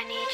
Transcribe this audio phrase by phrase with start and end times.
[0.00, 0.29] I need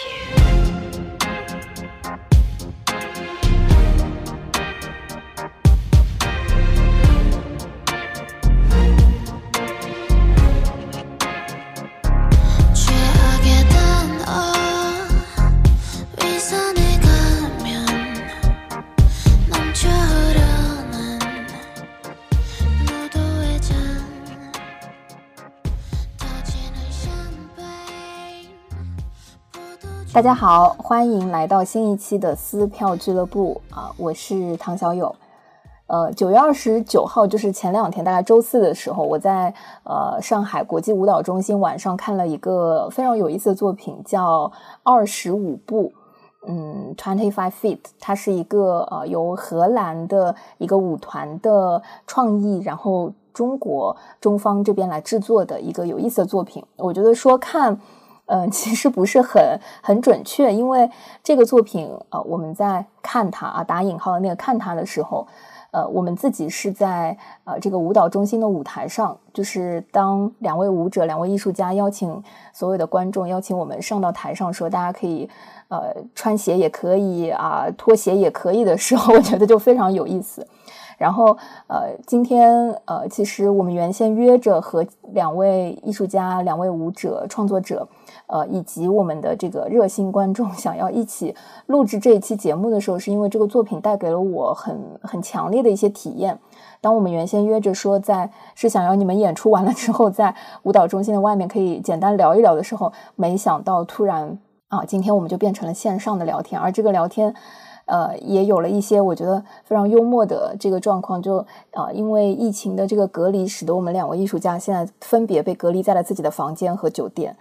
[30.16, 33.92] 大家好，欢迎来到新一期的撕票俱乐部啊！
[33.98, 35.14] 我是唐小友。
[35.88, 39.52] 呃，九月二十九号，就是前两天，大概周四的时候，我在
[39.84, 44.48] 呃上海国际舞蹈中心晚上看了一个非常有意思的作品，叫
[44.82, 45.88] 《二十五步》。
[46.48, 56.64] 嗯，Twenty Five Feet，它是一个呃由荷兰的一个舞团的创意，然后中国中方这边来制作的一个有意思的作品。
[56.76, 57.78] 我觉得说看。
[58.26, 60.90] 嗯，其实不是很很准确，因为
[61.22, 65.26] 这个作品，呃，我们在看它啊，打引号的那个看它的时候，
[65.70, 75.28] 呃，我们自己是在呃这个舞蹈中心的舞台上，就是当两位舞者、两位艺术家邀请所有的观众，邀请我们上到台上说，大家可以
[75.68, 80.44] 呃穿鞋也可以啊，脱鞋也可以的时候，我觉得就非常有意思。
[80.98, 87.86] 然后，呃，今天，呃，其实我们原先约着和两位艺术家、两位舞者、创作者，
[88.26, 91.34] 呃，以及我们的这个热心观众，想要一起
[91.66, 96.38] 录制这一期节目的时候，是因为这个作品带给了我很很强烈的一些体验。
[96.80, 107.34] 当我们原先约着说在是想要你们演出完了之后，在舞蹈中心的外面可以简单聊一聊的时候，没想到突然啊，今天我们就变成了线上的聊天，而这个聊天。
[107.86, 111.36] 呃，也有了一些我觉得非常幽默的这个状况，就
[111.70, 117.36] 啊、呃，因为疫情的这个隔离，使得我们两位艺术家现在分别被隔离在了自己的房间和酒店，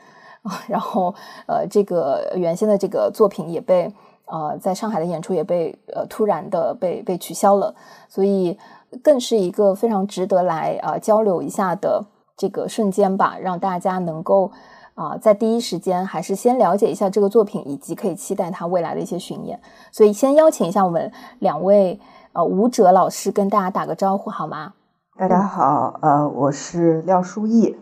[0.68, 1.14] 然后
[1.48, 3.94] 呃，这个原先的这个作品也被
[4.26, 7.74] 呃在上海的演出也被呃突然的被被取消了，
[8.08, 8.58] 所以
[9.04, 12.06] 更是一个非常值得来啊、呃、交流一下的
[12.38, 14.52] 这个瞬间吧，让大家能够。
[14.96, 19.60] 啊，在第一时间还是先了解一下这个作品，以及可以期待它未来的一些巡演。
[19.92, 22.00] 所以先邀请一下我们两位
[22.32, 24.72] 呃舞者老师跟大家打个招呼好吗？
[25.20, 27.76] 大家好，呃，我是廖书义，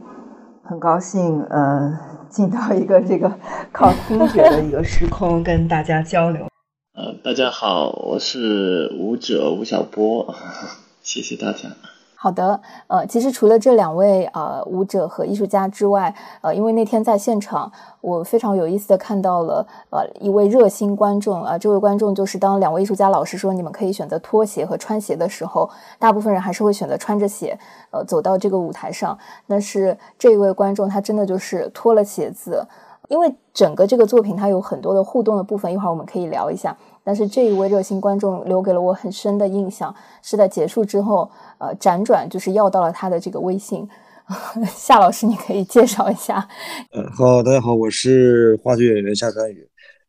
[0.63, 1.95] 很高兴呃
[2.33, 3.31] 进到一个这个
[3.71, 6.47] 靠听觉的一个时空跟大家交流。
[6.95, 10.33] 呃，大家好，我是舞者吴晓波，
[11.03, 11.69] 谢谢大家。
[12.23, 17.69] 好的，呃，其实除了这两位呃舞者和艺术家之外，呃，因为那天在现场，
[17.99, 25.69] 我非常有意思的看到了呃一位热心观众啊、呃，这位观众就是当两位艺术家老师说你们可以选择脱鞋和穿鞋的时候，
[25.99, 27.59] 大部分人还是会选择穿着鞋，
[27.91, 29.19] 呃，走到这个舞台上。
[29.45, 32.65] 但是这一位观众他真的就是脱了鞋子，
[33.09, 36.77] 因为整个这个作品它有很多的互动的部分，一会儿我们可以聊一下。
[37.03, 43.87] 但是这一位热心观众留给了我很深的印象，是在结束之后，呃，辗转就是要到了他的这个微信。
[44.73, 46.47] 夏老师，你可以介绍一下。
[46.95, 49.67] 嗯，好，大家好，我是话剧演员夏三宇。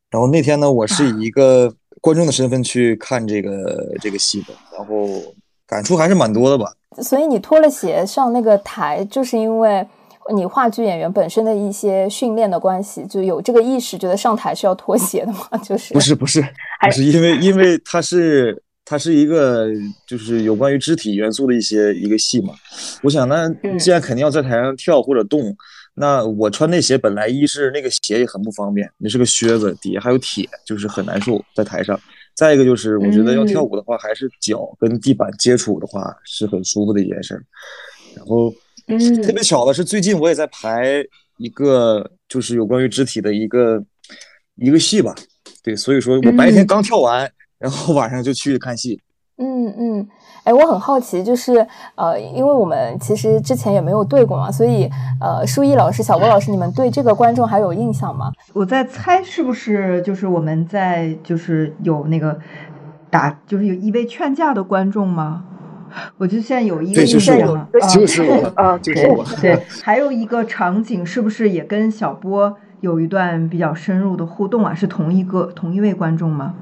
[0.09, 4.95] 然后那天呢，我是以一个观众的身份去看这个这个戏的，然后
[5.67, 6.73] 感触还是蛮多的吧。
[7.03, 9.85] 所以你脱了鞋上那个台，就是因为
[10.33, 15.47] 你话剧演员本身的一些训练的关系，就有这个意识，觉得上台是要脱鞋的吗？
[15.63, 16.41] 就是不是不是
[16.81, 19.69] 不是因为因为它是它是一个
[20.07, 22.55] 就是有关于肢体元素的一些一个戏嘛。
[23.03, 23.49] 我想那
[23.79, 25.55] 既然肯定要在台上跳或者动，
[25.95, 32.01] 那我穿那鞋本来一是那个鞋也很不方便，那是个靴子，底下还有铁，就是很难受在台上。
[32.35, 37.35] 再一个就是我觉得要跳舞的话，还是脚跟地板接触的话是很舒服的一件事。
[38.17, 38.51] 然后。
[38.87, 41.05] 嗯，特别巧的是，最近我也在排
[41.39, 43.83] 一个，就是有关于肢体的一个
[44.57, 45.15] 一个戏吧。
[45.63, 49.01] 对，所以说我白天刚跳完，嗯、然后晚上就去看戏。
[49.37, 50.09] 嗯嗯，
[50.45, 54.89] 哎，我很好奇，就是呃，因为我们其实之前也没有对过嘛，所以
[55.21, 58.31] 呃，舒毅老师、小郭老师，你们对这个观众还有印象吗？
[58.53, 62.39] 我在猜是不是就是我们在就是有那个
[63.11, 65.45] 打，就是有一位劝架的观众吗？
[66.19, 69.25] 我就现在有一个印象了， 就是我，啊，就是我。
[69.41, 74.75] 对，还有一个场景，是不是也跟小波有一段比较深入的互动啊？
[74.75, 76.55] 是同一个同一位观众吗？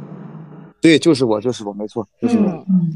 [0.81, 2.44] 对，就是我，就是我，没错，就是我。
[2.44, 2.93] 嗯，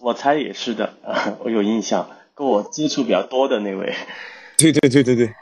[0.00, 0.94] 我猜也是的，
[1.42, 3.94] 我有印象，跟我接触比较多的那位。
[4.58, 5.34] 对对对对对。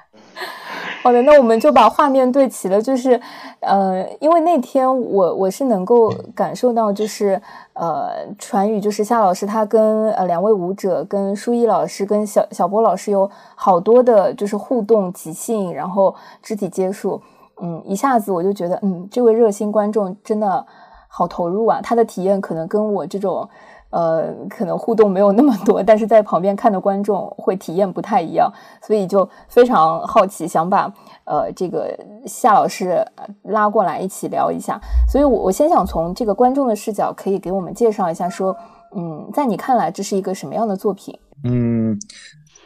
[1.05, 2.81] 好的，那我们就把画面对齐了。
[2.81, 3.21] 就是，
[3.61, 7.39] 呃，因为那天我我是能够感受到，就是
[7.75, 8.09] 呃，
[8.39, 17.21] 传语就是夏老师他跟呃两位舞者，跟舒一老师跟小小波老师有好多的，就是互动即兴，然后肢体接触。
[17.61, 20.65] 嗯，一下子我就觉得，嗯，这位热心观众真的
[21.07, 23.47] 好投入啊，他的体验可能跟我这种。
[23.95, 28.53] 呃，可能互动没有那么多，但是在旁边看的观众会体验不太一样，
[28.83, 30.93] 所以就非常好奇，想把
[31.23, 31.97] 呃这个
[32.27, 33.07] 夏老师
[33.45, 34.81] 拉过来一起聊一下。
[35.09, 38.57] 所以，我我先想从这个观众的视角，可以给我们介绍一下，说，
[38.97, 41.17] 嗯，在你看来这是一个什么样的作品？
[41.45, 41.97] 嗯，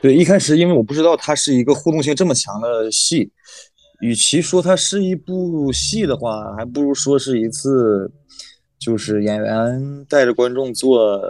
[0.00, 3.30] 对，一开始因为我不知道它是一个互动性这么强的戏，
[4.00, 8.10] 与其说它是一部戏的话，还不如说是一次。
[8.78, 11.20] 就是演员带着观众做，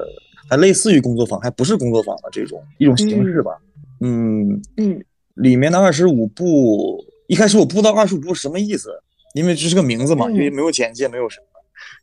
[0.48, 3.52] 还类似于工作坊，还不是工作坊的这种一种形式吧。
[4.00, 5.02] 嗯嗯，
[5.34, 8.90] 里面的二十五部，一开始我不知道二十五部是什么意思，
[9.34, 11.46] 因为这是个名字嘛，因为没有简介，没有什么。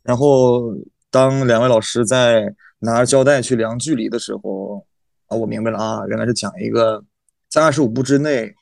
[0.02, 0.74] 然后
[1.10, 4.84] 当两位老师在拿着胶带去量距离的时候，
[5.28, 7.02] 啊，我明白了啊，原来是讲一个
[7.48, 8.52] 在二十五步之内，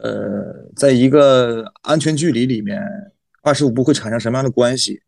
[0.00, 2.80] 呃，在一个安全距离里面，
[3.42, 5.00] 二十五步会产生什么样的关系。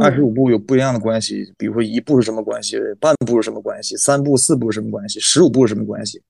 [0.00, 6.22] 二十五步有不一样的关系，比如说一步是什么关系，半步是什么关系，三步、四步是什么关系，十五步是什么关系？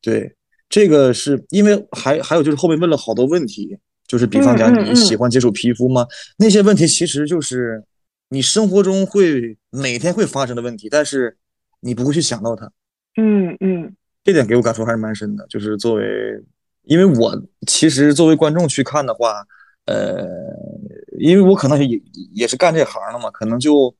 [0.00, 0.34] 对，
[0.68, 3.76] 这个是因为还还有就是后面问了好多问题，
[4.06, 6.06] 就是比方讲你喜欢接触皮肤吗？
[6.38, 7.82] 那些问题其实就是
[8.28, 11.36] 你生活中会每天会发生的问题，但是
[11.80, 12.70] 你不会去想到它。
[13.16, 16.04] 嗯嗯，这点给我感触还是蛮深的，就是作为
[16.84, 19.44] 因为我其实作为观众去看的话。
[19.86, 20.26] 呃，
[21.24, 21.98] 因为我可能也
[22.34, 23.94] 也是干这行的嘛，可能就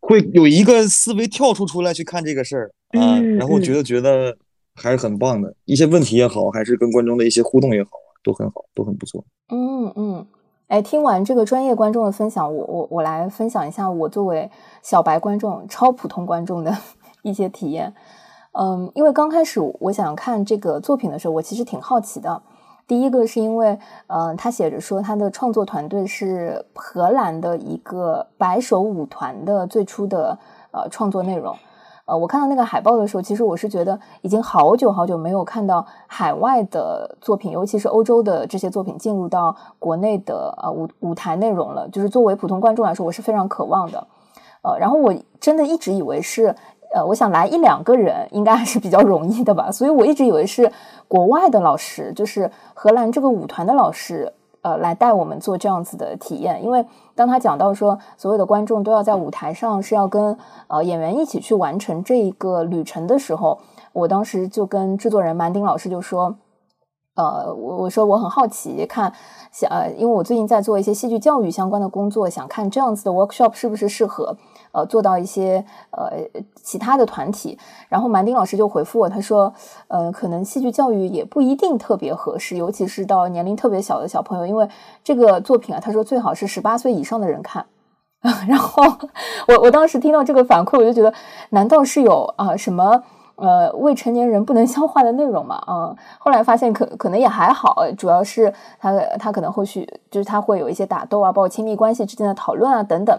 [0.00, 4.36] 会有一个思维跳出出来去看这个事儿 啊，然后觉得觉得
[4.74, 7.90] 还是很棒的，一些问题也好，还是跟观众的一些互动也好
[8.22, 9.24] 都很好，都很不错。
[9.48, 10.26] 嗯嗯，
[10.68, 14.48] 哎，听完这个专业观众的分享，我我我来分享一下我作为
[14.82, 16.76] 小白观众、超普通观众的
[17.22, 17.92] 一些体验。
[18.52, 22.42] 嗯，因为刚开始我想看这个作品的时候，我其实挺好奇的。
[22.86, 30.38] 第一个是因为，嗯，他写着说他的创作团队是荷兰的一个白手舞团的最初的
[30.70, 31.56] 呃创作内容，
[32.04, 41.88] 呃，我看到那个海报的时候，其实我是觉得已经好久好久没有看到海外的作品，尤其是欧洲的这些作品进入到国内的呃舞舞台内容了。
[41.88, 44.06] 就是作为普通观众来说，我是非常渴望的，
[44.62, 46.54] 呃，然后我真的一直以为是。
[46.94, 50.70] 呃，我想来一两个人应该还是比较容易的吧，所以我一直以为是
[51.08, 56.64] 国外的老师，就是荷兰这个舞团的老师，呃，来带我们做这样子的体验。
[56.64, 56.84] 因为
[57.14, 60.36] 当他讲到说，所有的观众都要在舞台上是要跟
[60.68, 63.58] 呃演员一起去完成这一个旅程的时候，
[63.92, 66.36] 我当时就跟制作人满丁老师就说，
[67.16, 69.12] 呃，我我说我很好奇，看
[69.52, 74.36] 想呃，因为我最近在做一些戏剧教育相关的工作，想看这样子的 workshop 是不是适合。
[74.76, 76.12] 呃，做到一些呃
[76.62, 77.58] 其他的团体，
[77.88, 79.50] 然后满丁老师就回复我，他说，
[79.88, 84.68] 呃，可能戏剧教育也不一定特别合适，尤其是到年龄特别小的小朋友，因为
[85.02, 87.64] 这个作品啊，他说最好是十八岁以上的人看。
[88.48, 88.82] 然后
[89.48, 91.10] 我我当时听到这个反馈，我就觉得，
[91.50, 93.02] 难道是有啊什么
[93.36, 95.54] 呃未成年人不能消化的内容吗？
[95.66, 103.18] 啊，后来发现可可能也还好，主要是他他可能后续就是他会有一些打斗啊，包括亲密关系之间的讨论啊等等。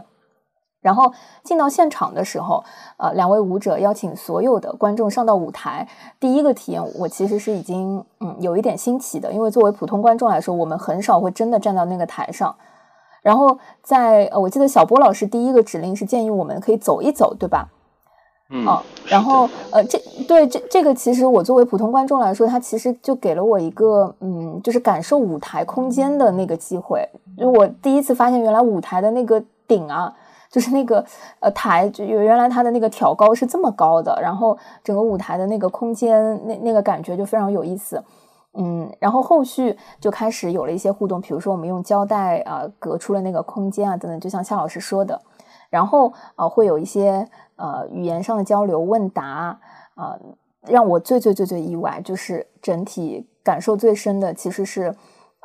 [0.88, 1.12] 然后
[1.44, 2.64] 进到现场的时候，
[2.96, 5.86] 呃，两位舞者邀请所有的观众上到舞台。
[6.18, 12.56] 第一个体验，我其实是已经嗯有一点新奇的，因为作为普通观众来说，我们很少会真的站到那个台上。
[13.22, 17.68] 然后在呃，我记得小波老师第一个指令是建议我们可以走一走，对吧？
[18.50, 18.66] 嗯。
[19.10, 27.06] 然后呃，这对这这个其实我作为普通观众来说，他其实就给了我一个嗯，就是感受舞台空间的那个机会。
[27.38, 30.16] 就我第一次发现，原来舞台的那个顶啊。
[30.50, 31.06] 就是那个
[31.40, 38.04] 呃台，就原来它的那个挑高是这么高的，然后整个舞台的那个空间，那那个感觉就非常有意思，
[38.54, 45.22] 嗯，然后后续就开始有了一些互动，比如说我们用胶带啊隔出了那个空间啊等等，就像夏老师说的，
[45.70, 47.28] 然后啊会有一些
[47.58, 49.60] 呃语言上的交流问答
[49.96, 50.18] 啊，
[50.62, 54.96] 让我最最最最意外，就是整体感受最深的其实是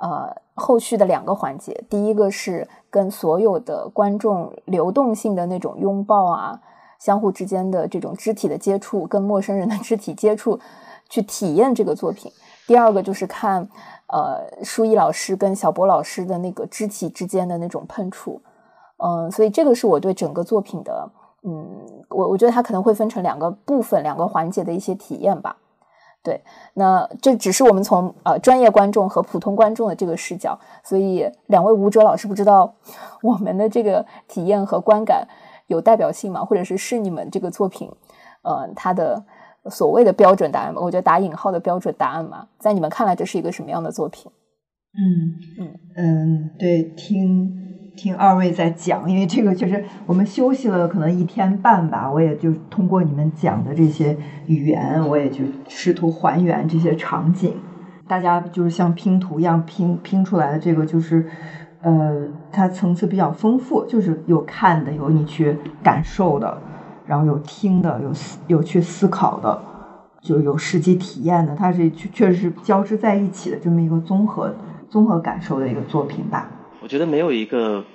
[0.02, 2.68] 呃后续的两个环节，第一个是。
[2.92, 6.60] 跟所有的观众流动性的那种拥抱啊，
[7.00, 10.60] 相互之间的这种肢体的接触，跟陌生人的 肢体接触，
[11.08, 12.30] 去体验这个作品。
[12.66, 13.66] 第二个就是看，
[14.08, 18.42] 呃，舒毅老师跟小波老师的那个肢体之间的那种碰触，
[18.98, 21.10] 嗯，所以这个是我对整个作品的，
[21.44, 21.66] 嗯，
[22.10, 25.56] 我我觉得它可能会分成两个部分、两个环节的一些体验吧。
[26.22, 26.40] 对，
[26.74, 32.74] 那这只是我们从呃专业观众和普通观众的这个视角，所以两位舞者老师不知道
[33.22, 35.26] 我们的这个体验和观感
[35.66, 36.44] 有代表性吗？
[36.44, 37.90] 或者是是你们这个作品，
[38.42, 39.24] 呃，它的
[39.68, 40.80] 所谓的标准答案吗？
[40.80, 44.30] 我觉得打引号的标准答案嘛，在你们看来这是一个什么样的作品？
[44.94, 57.54] 嗯嗯嗯，对，听听二位在讲，因为这个确实我们休息了可能一天半吧，我也就通过你们讲的这些语言，我也就试图还原这些场景。
[58.08, 61.26] 大家就是像拼图一样拼拼出来的这个，就是
[61.80, 66.58] 呃，它层次比较丰富，就是有看的，有你去感受的，
[67.06, 69.62] 然后有听的，有思有去思考的，
[70.20, 74.54] 就有实际体验的，它是确确实是交织在一起的这么一个综合
[74.90, 76.48] 综合感受的一个作品吧。
[76.92, 77.86] 我觉得没有一个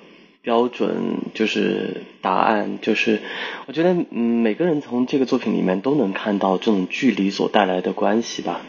[0.41, 3.21] 标准就是答案，就是
[3.67, 8.61] 我觉得嗯，每个人从这个作品里面都能看到这种距离所带来的关系吧。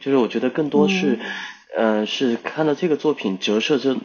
[0.00, 1.18] 就是我觉得更多是，
[1.76, 3.96] 呃，是看到这个作品折射着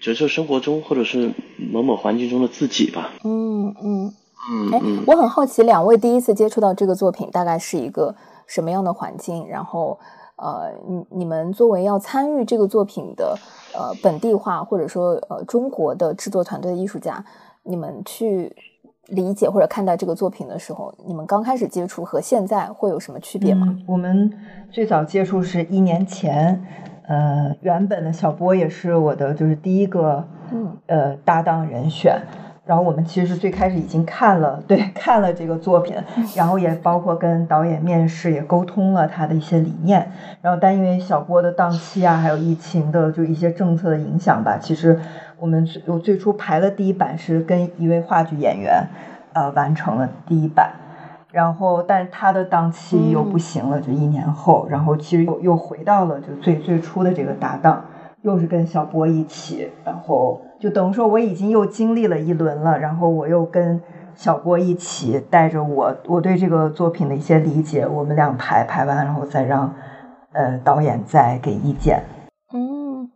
[0.00, 1.32] 折射生活中或者是
[1.70, 3.10] 某某环境中的自己吧。
[3.22, 4.14] 嗯嗯
[4.50, 9.46] 嗯哎，我很好奇，两位第一次接触到这个作品大概是一个什么样的环境？
[9.50, 10.00] 然后，
[10.40, 13.38] 呃，你你们作为要参与这个作品的
[13.74, 17.22] 呃本地化或者说呃中国的制作团队的艺术家，
[17.62, 18.50] 你们去
[19.08, 23.66] 理解或者看待这个作品的时候，你们刚开始接触和现在会有什么区别吗？
[23.68, 24.32] 嗯，我们
[24.70, 26.64] 最早接触是一年前，
[27.06, 32.18] 呃，原本的小波也是我的就是第一个嗯呃搭档人选。
[32.66, 35.96] 然后我们其实最开始已经看了， 对，看了这个作品，
[36.36, 40.10] 然后也包括跟导演面试，也沟通了他的一些理念。
[40.40, 45.00] 然后但因为小郭的档期啊，还有疫情的就一些政策的影响吧，其实
[45.38, 48.86] 我们最我最初排的第一版是跟一位话剧演员，
[49.32, 50.72] 呃，完成了第一版。
[51.32, 57.84] 然后，但是他的档期又不行了，就一年后，然后其实又又回到了就最最初的这个搭档，
[58.22, 63.80] 又是跟小波一起，然后就等于说我已经又经历了一轮了，然后我又跟
[64.14, 69.72] 小波一起带着我我对这个作品的一些理解，我们俩排排完，然后再让
[70.32, 72.02] 呃导演再给意见。
[72.52, 73.10] 嗯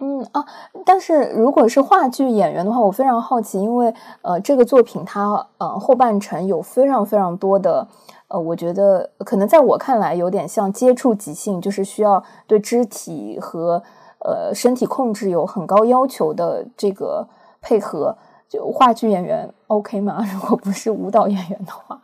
[0.00, 0.46] 嗯啊，
[0.86, 7.86] 但是如果是话剧演员的话，我非常好奇，因为呃，这个作品它呃后半程有非常非常多的
[8.28, 13.82] 呃，我觉得可能在我看来有点像接触即兴，就是需要对肢体和
[14.24, 17.28] 呃身体控制有很高要求的这个
[17.60, 18.16] 配合。
[18.48, 20.22] 就话剧演员 OK 吗？
[20.34, 21.98] 如果不是舞蹈演员的话。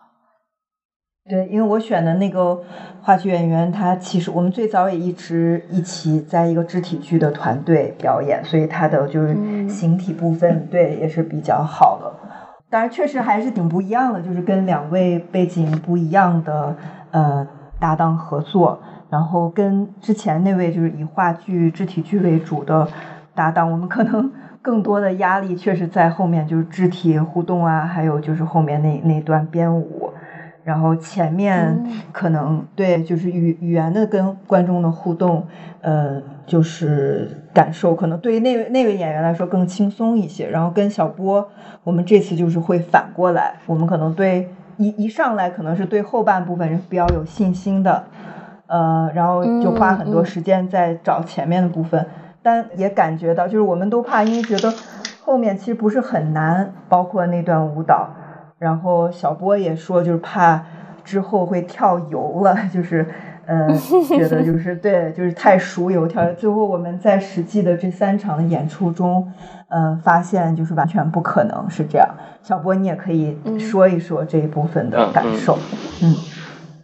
[1.28, 2.58] 对，因为我选的那个
[3.02, 9.34] 话剧演员，他其实我们最早也一直一起在一个肢体剧的团队表演，所以他的就是
[9.68, 12.10] 形体部分，对也是比较好的。
[12.70, 16.74] 当然，确实还是挺不一样的，就是跟两位背景不一样的
[17.10, 17.46] 呃
[17.78, 18.78] 搭档合作，
[19.10, 22.86] 然后跟之前那位就是以话剧、肢体剧为主的
[23.34, 30.10] 搭档，我们可能 更多的压力确实在后面，就是肢体互动啊，还有就是后面那那段编舞。
[30.64, 35.46] 然后前面可能对，就是语语言的跟观众的互动，
[35.80, 40.46] 呃，就是感受可能对于那位那位演员来说更轻松一些。
[40.46, 41.48] 然后跟小波，
[41.82, 48.04] 我们这次就是会反过来，我们可能对一一上来可能是对后半部分是比较有信心的，
[48.68, 52.06] 呃，然后就花很多时间在找前面的部分，
[52.42, 54.72] 但也感觉到就是我们都怕，因为觉得
[55.24, 58.08] 后面其实不是很难，包括那段舞蹈。
[58.58, 60.62] 然后小波也说，就是怕
[61.04, 63.06] 之后会跳油了，就是
[63.46, 63.68] 呃，
[64.08, 66.30] 觉得就 是对，就是太熟油跳。
[66.34, 69.32] 最后我们在实际的这三场的演出中，
[69.68, 72.08] 嗯、呃，发现就是完全不可能是这样。
[72.42, 75.56] 小波，你也可以说一说这一部分的感受。
[76.02, 76.14] 嗯，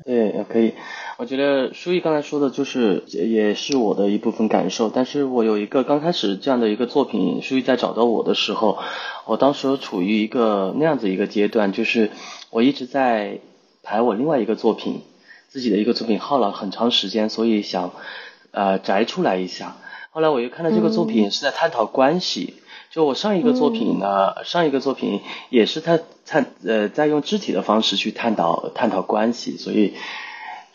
[0.04, 0.72] 对，可以。
[1.16, 8.78] 我觉得舒毅刚才说的就是也是我的一部分感受，但是我有一个刚开始这样的一个作品，舒毅在找到我的时候，
[9.24, 12.10] 我当时处于一个那样子一个阶段，就是
[12.50, 13.38] 我一直在
[13.84, 15.02] 排我另外一个作品，
[15.48, 17.92] 自己的一个作品耗了很长时间，所以想
[18.50, 19.76] 呃摘出来一下。
[20.10, 22.54] 后来我又看到这个作品是在探讨关系，
[22.90, 29.94] 就我上一个作品呢，上一个作品也是他探呃在用肢体的方式去探讨探讨关系，所以。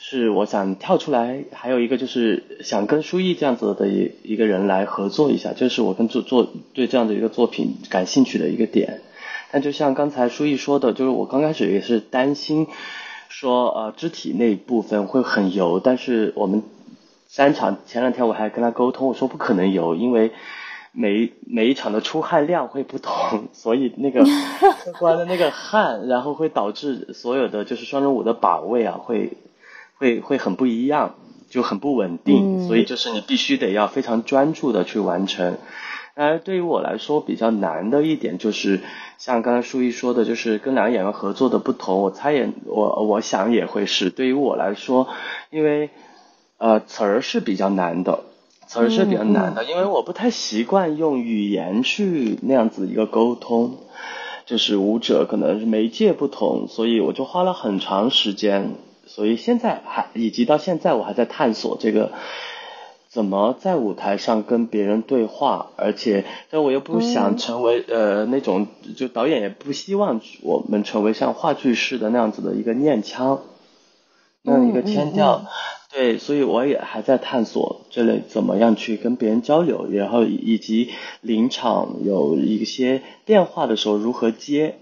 [0.01, 9.01] 是我想跳出来，还有一个就是想跟舒毅这样子的一一个人来合作一下，这是我跟做做对这样的一个作品感兴趣的一个点。
[9.51, 12.67] 但就像刚才舒毅说的，就是我刚开始也是担心
[13.27, 16.63] 说呃肢体那一部分会很油，但是我们
[17.27, 20.31] 三场前两天我还跟他沟通，我说不可能油，因为
[20.93, 29.33] 每每一场的出汗量会不同，所以那个客观的那个汗，然后会导致所有的就是双人舞的把位啊会。
[29.99, 31.15] 会会很不一样，
[31.49, 35.57] 就很不稳定，嗯、所以就是你必须得要非常专注的去完成。
[36.15, 38.81] 而对于我来说比较难的一点就是，
[39.17, 42.01] 像刚才舒毅说的，就是跟两个演员合作的不同。
[42.01, 45.07] 我猜也我我想也会是，对于我来说，
[45.49, 45.89] 因为
[46.57, 48.23] 呃词儿是比较难的，
[48.67, 53.77] 词儿是比较难的，因为我不太习惯用语言去那样子一个沟通，
[54.45, 58.75] 就是舞者可能是媒介不同，所以我就花了很长时间，
[59.09, 62.11] 所以现在还以及到现在我还在探索这个。
[63.11, 65.71] 怎么在舞台上跟别人对话？
[65.77, 73.41] 而且，但我又不想成为呃那种，就导演也不希望我们成为像话剧式的那样子的一个念腔，
[74.43, 75.43] 那样一个腔调。
[75.91, 84.75] 对，所以我也还在探索这类怎么样去跟别人交流，然后以及临场有一些变化的时候如何接。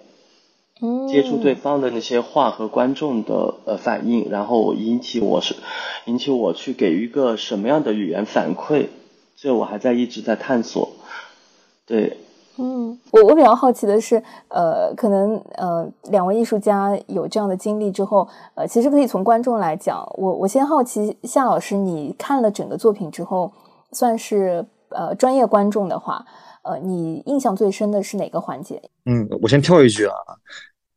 [1.10, 5.55] 接触对方的那些话和观众的呃反应，然后引起我是
[6.05, 8.88] 引起我去给予一个什么样的语言反馈，
[9.36, 10.89] 这我还在一直在探索。
[11.88, 12.17] 对，
[12.57, 23.51] 嗯，我我比较好奇的是，呃，可能呃两位艺术家有这样的经历之后，呃，其实可以从观众来讲，我我先好奇夏老师，你看了整个作品之后，
[23.93, 26.25] 算是呃专业观众的话。
[26.67, 28.81] 呃，你印象最深的是哪个环节？
[29.05, 30.15] 嗯，我先跳一句啊，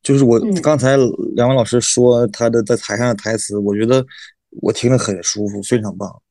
[0.03, 0.97] 就是我刚才
[1.37, 4.05] 两位老师说他的在台上的台词，我觉得
[4.61, 6.23] 我听得很舒服，非常棒。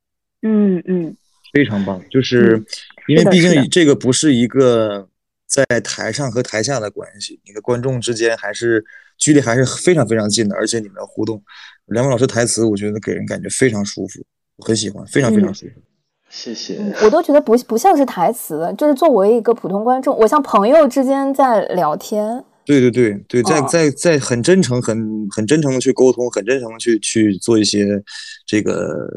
[0.42, 1.16] 嗯嗯，
[1.54, 2.64] 非常棒，就是
[3.08, 5.08] 因为毕竟这个不是一个
[5.48, 8.84] 在台上和台下的关系，你的观众之间还是
[9.18, 11.42] 距离还是非常非常近的，而且你们的互动，
[11.88, 14.26] 两位老师台词，我觉得给人感觉非常舒服，
[14.58, 15.82] 我很喜欢，非常非常舒服。
[16.30, 22.44] 谢谢，我都觉得不不像是台词，就是作为一个普通观众，我像朋友之间在聊天。
[22.66, 28.04] 对对对对，在在在很真诚、很很真诚的去沟通，很真诚的去去做一些
[28.46, 29.08] 这个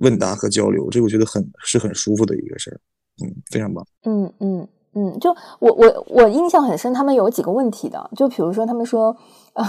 [0.00, 2.80] 问答和交流，这我觉得很是很舒服的一个事儿，
[3.22, 3.86] 嗯，非常棒。
[4.04, 9.16] 嗯嗯嗯，就我我我印象很深，他们有几个问题的，就比如说他们说，
[9.52, 9.64] 呃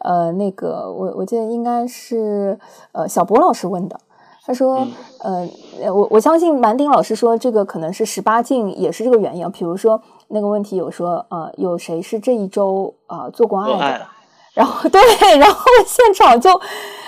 [0.00, 2.58] 呃，那个我我记得应该是
[2.90, 4.00] 呃小博老师问的。
[4.46, 4.86] 他说
[5.18, 5.44] ：“呃，
[5.92, 9.50] 我我相信蛮丁老师说这个可能是十八禁，也是这个原因。
[9.50, 14.06] 比如说那个问题有说，呃，有谁是这一周啊做过爱的？
[14.54, 15.00] 然后 对，
[15.38, 16.60] 然后现场就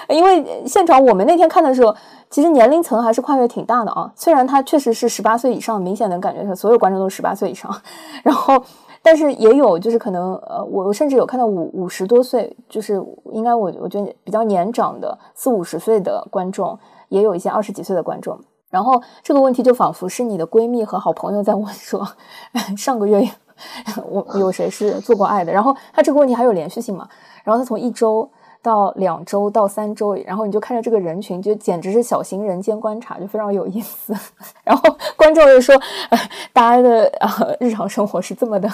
[0.09, 1.95] 因为现场我们那天看的时候，
[2.29, 4.11] 其实年龄层还是跨越挺大的啊。
[4.17, 7.73] 虽然他确实是十八岁以上，明显能感觉到所有观众都是十八岁以上。
[8.25, 8.61] 然后，
[9.01, 16.77] 但是也有就是可能呃，我甚至有看到五五十多岁，就是应该我我觉得比较年长的四五十岁的观众。”
[17.09, 18.39] 也有一些二十几岁的观众，
[18.71, 22.07] 然后这个问题就仿佛是你的闺蜜和好朋友在问说，
[22.77, 23.29] 上个月
[24.09, 25.53] 我有谁是做过爱的？
[25.53, 27.09] 然后他这个问题还有连续性嘛？
[27.45, 28.31] 然后他从一周
[28.63, 34.15] 到两周到三周，然后你就看着这个人群，就简直是小型人间观察，就非常有意思。
[34.63, 35.75] 然后观众又说，
[36.53, 38.71] 大家的啊日常生活是这么的，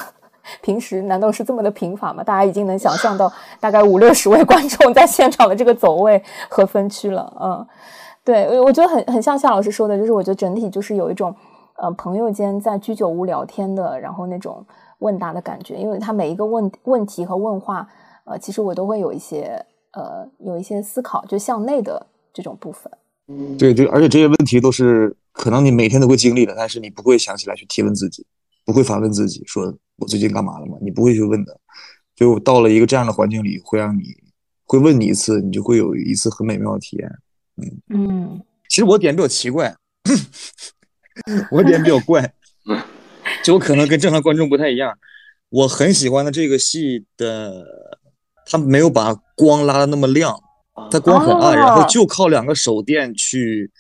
[0.61, 2.25] 平时难道是这么的贫乏吗？
[2.25, 7.67] 大家已经能想象到大概五六十位观众在现场的这个走位和分区了，嗯。
[8.25, 11.35] 对，我觉得很很像夏老师说的，就是我觉得整体就是有一种，
[11.77, 14.65] 呃，朋友间在居酒屋聊天的，然后那种
[15.01, 17.87] 问答的感觉，因为他每一个问问题和问话，
[18.25, 22.91] 呃，其实我都会有一些呃有一些思考，就向内的这种部分。
[23.59, 28.27] 对对，而且这些问题都是可能你每天都会经历的，但是你不会想起来去提问自己，
[28.65, 29.65] 不会反问自己说
[29.99, 30.79] 我最近干嘛了吗？
[30.81, 31.61] 你不会去问的，
[32.17, 34.05] 就到了一个这样的环境里，会让你
[34.65, 37.11] 会问你一次，你就会有一次很美妙的体验。
[37.57, 37.83] 嗯。
[37.95, 39.75] 嗯，其实我点比较奇怪，
[41.51, 42.35] 我点比较怪，
[43.45, 44.93] 就我可能跟正常观众不太一样。
[45.51, 47.65] 我很喜欢的这个戏的，
[48.47, 50.37] 他没有把光拉的那么亮，
[50.91, 53.71] 它光很暗，然后就靠两个手电去，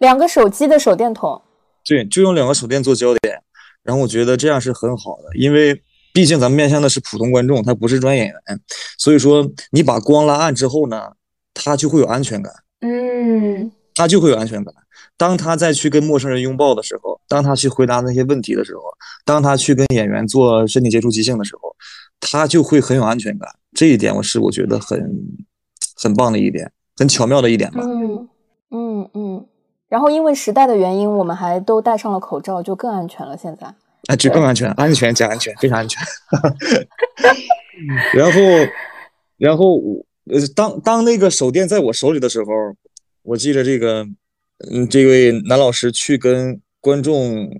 [0.00, 1.40] 两个手机的手电筒，
[1.84, 3.40] 对，就用两个手电做焦点。
[3.84, 5.80] 然后我觉得这样是很好的，因为
[6.12, 8.60] 毕竟咱们面向的是普通观众，他不是专业演员，
[8.98, 11.12] 所以说你把光拉暗之后呢，
[11.54, 12.52] 他就会有安全感。
[12.80, 14.74] 嗯，他就会有安全感。
[15.16, 18.82] 当他再去跟陌生人拥抱的时候，当他去回答那些问题的时候，
[19.24, 21.76] 当他去跟演员做身体接触即兴的时候，
[22.18, 23.48] 他就会很有安全感。
[23.72, 24.98] 这一点我是我觉得很
[25.94, 27.82] 很棒的一点，很巧妙的一点吧。
[27.84, 28.28] 嗯
[28.70, 29.46] 嗯嗯。
[29.88, 33.36] 然后因为时代的原因，我们还都戴上了口罩，就更安全了。
[33.36, 33.66] 现在
[34.06, 36.02] 啊，就更安全，安全加安全，非常安全。
[38.14, 38.40] 然后，
[39.36, 40.06] 然后我。
[40.32, 42.46] 呃，当当那个手电在我手里的时候，
[43.22, 44.06] 我记得这个，
[44.70, 47.50] 嗯，这位男老师去跟观众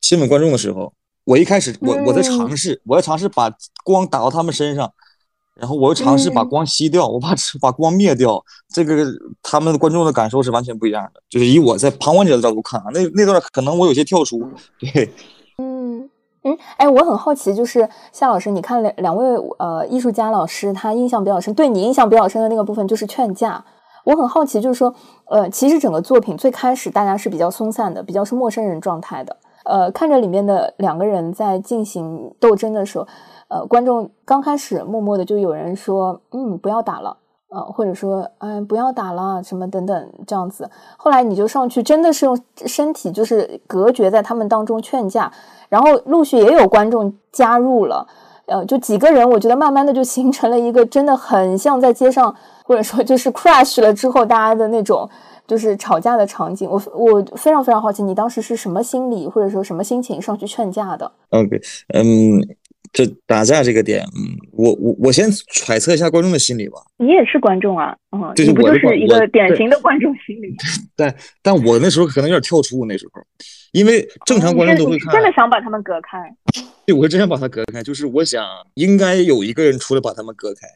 [0.00, 0.92] 亲吻观众的时候，
[1.24, 3.52] 我一开始我我在尝试，我要尝试把
[3.84, 4.92] 光打到他们身上，
[5.54, 9.06] 然后我又尝试把光吸掉，我把 把光灭掉，这个
[9.42, 14.48] 他们观众的感受是完全不一样的，就是以我在旁观者的角度看啊，那那段可能我有些跳出，
[14.78, 15.10] 对。
[16.44, 19.24] 嗯，哎，我很好奇，就是夏老师，你看两两位
[19.58, 23.64] 呃艺术家老师，他印象比较深，对你印象比较深的那个部分就是劝架。
[24.04, 29.34] 我很好奇，就是说，呃，其实整个作品最开始大家是比较松散的，比较是陌生人状态的。
[29.64, 33.06] 呃，看着里面的两个人在进行斗争的时候，
[33.48, 37.16] 呃，观众刚开始默默的就有人说，嗯，不要打了。
[37.54, 40.68] 呃，或者说，嗯，不要打了，什么等等这样子。
[40.96, 42.36] 后来你就上去，真的是用
[42.66, 45.32] 身体就是隔绝在他们当中劝架，
[45.68, 48.04] 然后陆续也有观众加入了，
[48.46, 55.08] 呃，就几个人，我觉得慢慢的就形成了一个真的很像在街上，或者说就是 crash 了之后大家的那种
[55.46, 56.68] 就是吵架的场景。
[56.68, 61.60] 我我非常非常好奇，你当时是什么心理或者说什么心情上去劝架的？OK，
[61.94, 62.42] 嗯。
[62.94, 66.76] 这打架这个点，嗯，我我我先揣测一下观众的心理吧。
[66.96, 70.54] 你也是观众啊，嗯，你不就是一个典型的观众心理？
[70.94, 73.20] 但但我那时候可能有点跳出，那时候，
[73.72, 75.12] 因为正常观众都会看。
[75.12, 76.18] 真的想把他们隔开？
[76.86, 80.68] 对，我真想把他隔开，就是我想应该有一个人出来把他们隔开，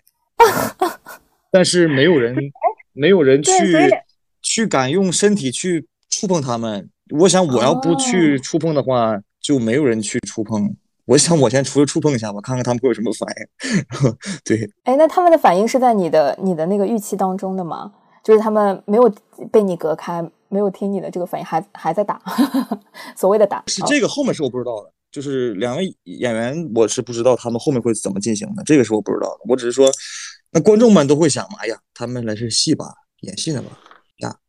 [1.52, 2.34] 但是没有人，
[2.94, 3.52] 没有人去
[4.42, 6.90] 去敢用身体去触碰他们。
[7.10, 10.74] 我想我要不去触碰的话，就没有人去触碰。
[11.08, 14.14] 我想我先出去触碰一下吧，看看他们会有什么反应。
[14.44, 17.90] 对，哎，那他们的反应是在你的你的那个预期当中的吗？
[18.22, 19.10] 就是他们没有
[19.50, 22.20] 被你隔开，没有听你的这个反应，还还在打，
[23.16, 23.62] 所谓的打。
[23.68, 29.38] 是这个后面是我不知道的，就是两位演员我是不知道他们后面会怎么进行的，这个是我不知道的。
[29.48, 29.90] 我只是说，
[30.52, 32.84] 那观众们都会想嘛，哎呀，他们来是戏吧，
[33.22, 33.70] 演戏的吧。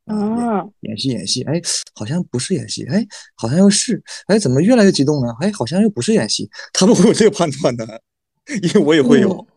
[0.10, 1.62] 呀，嗯，演戏演戏，哎，
[1.94, 5.34] 好像不是演戏，哎，好像又是，哎，怎么越来越激动呢？
[5.40, 8.02] 哎，好像又不是演戏，他们会有这个判断的，
[8.62, 9.48] 因为我也会有，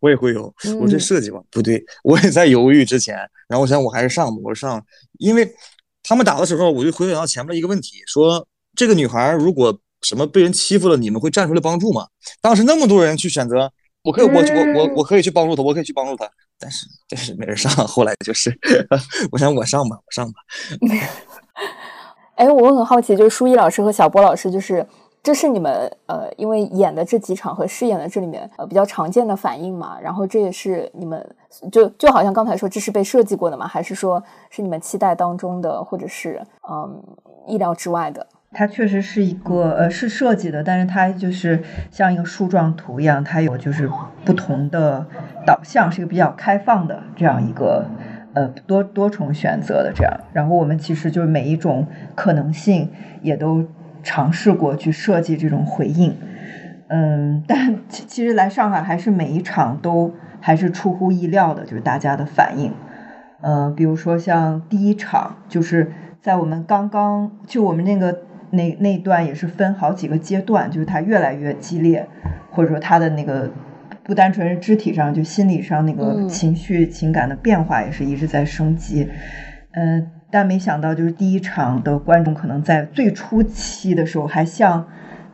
[0.00, 3.16] 我也会有，我这设计吧，不对，我也在犹豫之前，
[3.48, 4.84] 然后我想我还是上吧，我上，
[5.18, 5.50] 因为
[6.02, 12.06] 他们打的时候，我就回想到前面的一个问题，说这个女孩如果什么被人欺负了，你们会站出来帮助吗？
[12.40, 13.72] 当时那么多人去选择。
[14.04, 17.70] 我可以，我我我我可以去帮助他，我可以去帮助他，但是但是没人上。
[17.86, 18.52] 后来就是，
[19.30, 20.40] 我想我上吧，我上吧。
[22.34, 24.84] 哎，我很好奇，就是舒一老师和小波老师，就是
[25.22, 29.96] 这是你们呃，因为演的这几场和饰演的这里面呃比较常见的反应嘛？
[30.00, 31.36] 然后这也是你们
[31.70, 33.68] 就就好像刚才说，这是被设计过的嘛？
[33.68, 37.00] 还是说是你们期待当中的，或者是嗯
[37.46, 38.26] 意料之外的？
[38.54, 43.88] 它确实是一个呃是设计的，但是它就是像一个树状图一样，它有就是
[44.24, 45.06] 不同的
[45.46, 47.86] 导向，是一个比较开放的这样一个
[48.34, 50.12] 呃多多重选择的这样。
[50.34, 52.90] 然后我们其实就是每一种可能性
[53.22, 53.64] 也都
[54.02, 56.14] 尝试过去设计这种回应，
[56.88, 62.70] 嗯， 但其其实来上海还是每一场都还是出乎意料的，就是大家的反应，
[63.40, 68.18] 呃，比如说像第一场就是在我们刚刚就我们那个。
[68.52, 72.06] 那那段也是分好几个阶段，就是他越来越激烈，
[72.50, 73.50] 或者说他的那个
[74.04, 79.08] 不单纯是肢体上，就心理上那个情绪情感的变化也是一直在升级。
[79.70, 84.86] 嗯，但没想到就是第一场的观众可能在最初期的时候还像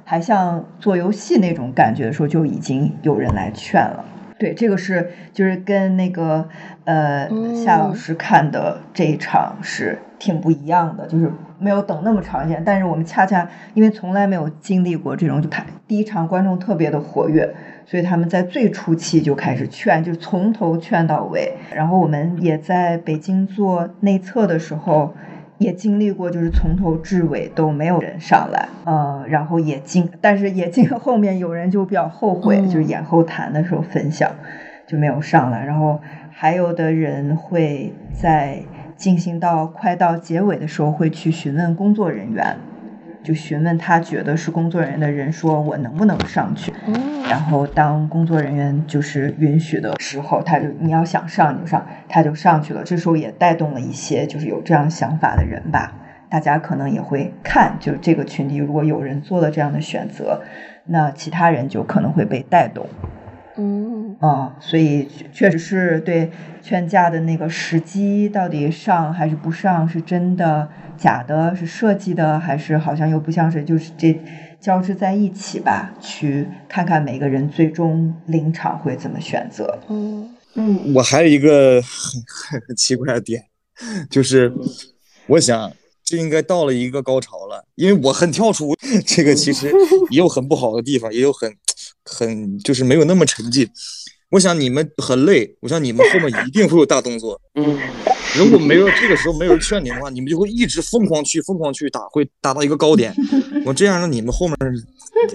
[0.04, 4.04] 还像做游戏那种感觉的时候，就已经有人来劝了。
[4.38, 6.48] 对，这个是就是跟那个
[6.84, 7.28] 呃
[7.64, 11.28] 夏老师看的这一场是挺不一样的，就是。
[11.60, 17.52] 没有等那么长时间，但是我们恰恰因为从来没有经历过这种，就他第一场观众特别的活跃，
[17.84, 21.52] 所以他们在最初期就开始劝，就从头劝到尾。
[21.74, 25.12] 然后我们也在北京做内测的时候，
[25.58, 34.30] 也经历过，就是从头至尾都没有人上来，呃，然后也经，但是也经后面有人就比较后悔，就是演后谈的时候分享
[34.86, 38.62] 就没有上来，然后还有的人会在。
[38.98, 42.56] 进行到快到结尾的时候，会去询问工作人员，
[43.22, 46.72] 就询问他觉得是工作人员的人，说我能不能上去。
[47.30, 52.82] 然后当工作人员就是允许的时候，他就你要想上你就上，他就上去了。
[52.82, 55.92] 这时候也带动了一些就是有这样想法的人吧，
[56.28, 60.42] 大家可能也会看，就这个群体如果有人做了这样的选择，
[60.86, 62.84] 那其他人就可能会被带动。
[63.60, 66.30] 嗯啊，所以确实是对
[66.62, 74.16] 劝架的那个时机到底上还是不上，是真的假的，是设计的，还是好像又不像是，就是这
[74.60, 75.92] 交织在一起吧？
[76.00, 79.76] 去看看每个人最终临场会怎么选择。
[79.88, 82.22] 嗯嗯，我还有一个很
[82.66, 83.42] 很奇怪的点，
[84.08, 84.52] 就是
[85.26, 85.72] 我想
[86.04, 89.68] 这应该到了一个高潮了，因为我很跳出这个，其实
[90.10, 91.52] 也有很不好的地方，也有很。
[92.08, 93.68] 很就是没有那么沉浸，
[94.30, 97.40] 我想你们很累，我想你们后面一定会有大动作。
[97.54, 97.78] 嗯，
[98.36, 103.14] 如果没有这个时候没有人劝你的话，你们就会一直疯狂去疯狂去打，会打到一个高点。
[103.66, 104.56] 我这样让你们后面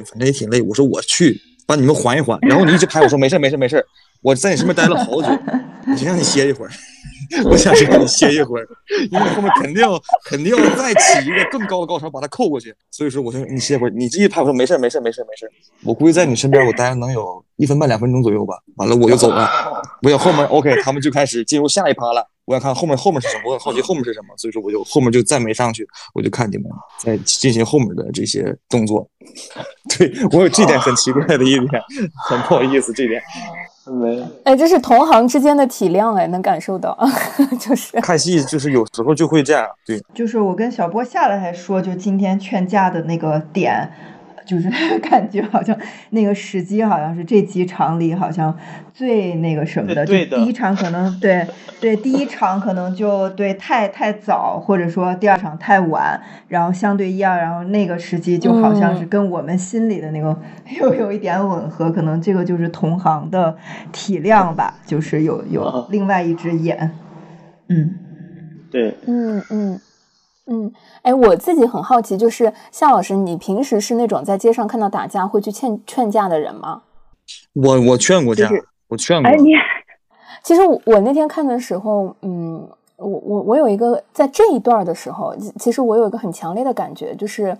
[0.05, 0.61] 反正也挺累。
[0.61, 3.85] 我说我去把你们缓一缓，然后你一直拍，我说没事没事没事，
[4.21, 5.27] 我在你身边待了好久，
[5.87, 6.71] 我先让你歇一会儿。
[7.45, 8.67] 我想是让你歇一会儿，
[9.11, 12.73] 因为后面肯定要肯定要再起一个更高的高潮把它扣过去。
[12.91, 15.49] 所以说，我说你歇会儿，你这一拍我说没事没事没事没事。
[15.83, 18.55] 我估计在你身边我待能有一分半两分钟左右吧。
[18.75, 19.49] 完了我就走了。
[20.01, 22.27] 我有后面 OK，他们就开始进入下一趴了。
[22.45, 24.27] 我想看后面后面是什么，我很好奇后面是什么。
[24.37, 26.65] 所以说我就后面就再没上去，我就看你们
[26.99, 29.09] 在进行后面的这些动作。
[29.97, 31.81] 对我有这点很奇怪的一点，
[32.27, 33.21] 很不好意思这点。
[33.91, 36.97] 没，哎，这是同行之间的体谅，哎，能感受到，
[37.59, 43.91] 就是看戏，就是有时候就会这样，对，就是我跟小波下来还说，就今天劝架的那个点。
[44.47, 45.77] 就是感觉好像
[46.09, 48.55] 那个时机好像是这几场里好像
[48.93, 51.47] 最那个什么的，就第一场可能对
[51.79, 60.37] 对第一场可能就对太太早，或者说第二场太晚，然后相对一二，然后那个时机就好像是跟我们心里的那个
[60.79, 63.55] 又有一点吻合，可能这个就是同行的
[63.91, 66.91] 体谅吧，就是有有另外一只眼，
[67.69, 67.95] 嗯，
[68.69, 69.79] 对，嗯嗯。
[70.45, 70.69] 嗯，
[71.03, 76.81] 哎，我自己很好奇，就是夏老师，你平时是那种在街上看到打架会去劝劝架的人吗？
[77.53, 78.49] 我我劝过架，
[78.89, 79.31] 我劝过。
[79.31, 79.51] 哎，你
[80.43, 87.57] 其实我那天看的时候，嗯，我我我有一个在这一段的时候，其实我有一个很强烈的感觉，就是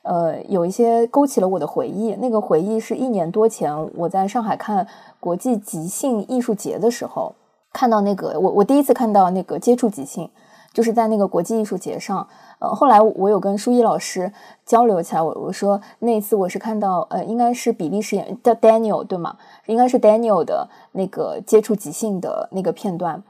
[0.00, 2.14] 呃，有一些勾起了我的回忆。
[2.14, 4.86] 那个回忆是一年多前我在上海看
[5.20, 7.34] 国际即兴艺术节的时候，
[7.74, 10.30] 看到那个我我第一次看到那个接触即兴。
[10.72, 12.26] 就是在那个国际艺术节上，
[12.58, 14.32] 呃，后来我有跟舒一老师
[14.64, 19.36] 交流起来，我我说那一次我是看到，呃，应该是比利时演叫 Daniel 对吗？
[19.66, 23.22] 应该是 Daniel 的那个接触即兴的那个片段，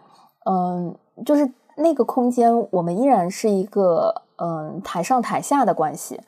[0.44, 0.94] 嗯，
[1.26, 6.20] 就是那个空间，我们依然是一个嗯台上台下的关系，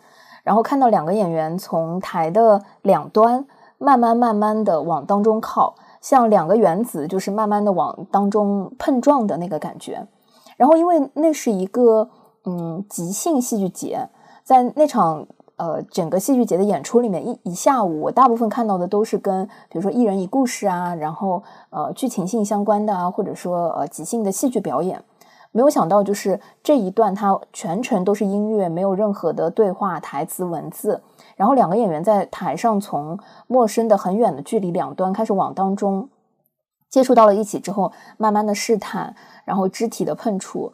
[0.43, 3.47] 然后看到两个演员从台的两端
[3.79, 10.07] 慢慢慢慢的往当中靠，像两个原子就是慢慢的往当中碰撞的那个感觉。
[10.57, 12.09] 然后，因为那是一个
[12.45, 14.09] 嗯即兴戏剧节，
[14.43, 25.03] 在那场呃整个戏剧节的演出里面，一一下午我大部分看到的都是跟比如说一人一故事啊，然后呃剧情性相关的啊，或者说呃即兴的戏剧表演。
[25.57, 31.01] 没有想到就是这一段它全程都是音乐，没有任何的对话、台词、文字。
[31.37, 36.09] 然后两个演员在台上从陌生的很远的距离两端开始往当中
[36.95, 39.17] 接触到了一起之后，慢慢的试探。
[39.45, 40.73] 然后肢体的碰触，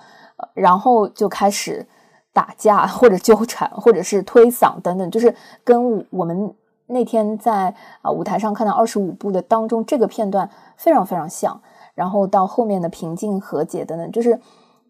[0.54, 1.84] 然后就开始
[2.32, 6.54] 打架或者纠缠，或者是推搡等等，就是跟我们
[6.86, 11.60] 那天在啊舞台上看到二十五部的当中这个片段非常非常像。
[11.94, 14.38] 然后到后面的平静和解等等，就是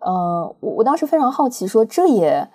[0.00, 2.46] 呃，我我当时非常好奇，说这也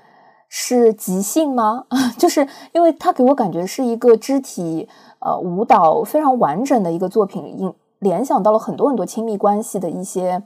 [0.47, 1.85] 是即兴吗？
[2.19, 4.88] 就是因为他给我感觉是一个肢体
[5.19, 10.43] 呃舞蹈非常完整的一个作品，引联想到了很多很多亲密关系的一些。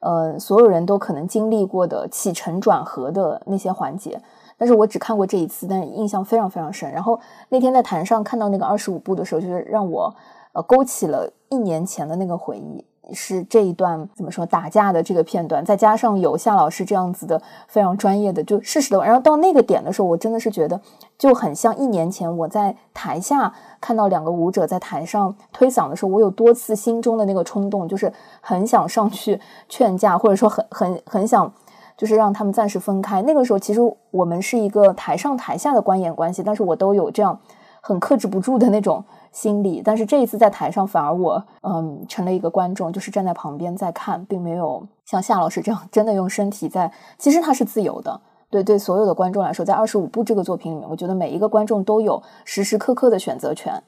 [0.00, 4.20] 呃，所有人都可能经历过的起承转合的那些环节，
[4.58, 6.92] 但是我只看过这一次，但是印象非常非常深。
[6.92, 7.18] 然后
[7.48, 10.14] 那天在台上看到那个二十五部的时候，就是让我
[10.52, 12.84] 呃勾起了一年前的那个回忆。
[13.12, 19.04] 是这一段怎么说打架的这个片段，再加上有夏老师这样子的非常专业的，就事实的。
[19.04, 20.80] 然后到那个点的时候，我真的是觉得
[21.18, 31.52] 就很像一年前我在台下看到两个舞者在台上推搡的时候，我有多次心中的那个冲动，就是很想上去劝架，或者说很很很想
[31.96, 33.22] 就是让他们暂时分开。
[33.22, 37.38] 那个时候其实我们是一个台上台下的观演关系，但是我都有这样
[37.86, 39.04] 很克制不住的那种。
[39.34, 46.88] 心理，但是这一次在台上，反而我嗯成了一个观众，就是站在旁边在看，并没有像夏老师这样真的用身体在。
[47.18, 53.82] 其实他是自由的，对对，所有的观众来说，在二十五部这个作品里面，我觉得每一个观众都有时时刻刻的选择权。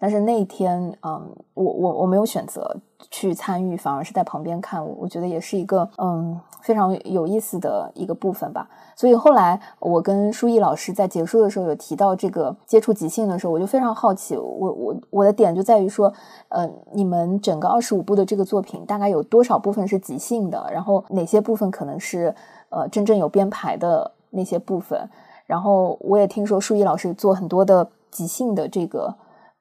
[0.00, 2.74] 但是那一天，嗯，我我我没有选择
[3.10, 8.66] 去参与，反而是在旁边看，我我觉得也是一个嗯非常有意思的一个部分吧。
[8.96, 16.10] 所以后来我跟舒毅老师在结束的时候有提到这个接触即兴的时候，我就非常好奇，我我我的点就在于说，
[16.48, 20.66] 呃，你们整个二十五部的这个作品大概有多少部分是即兴的？
[20.72, 22.34] 然后哪些部分可能是
[22.70, 24.98] 呃真正有编排的那些部分？
[25.46, 29.14] 然后我也听说舒毅老师做很多的即兴的这个。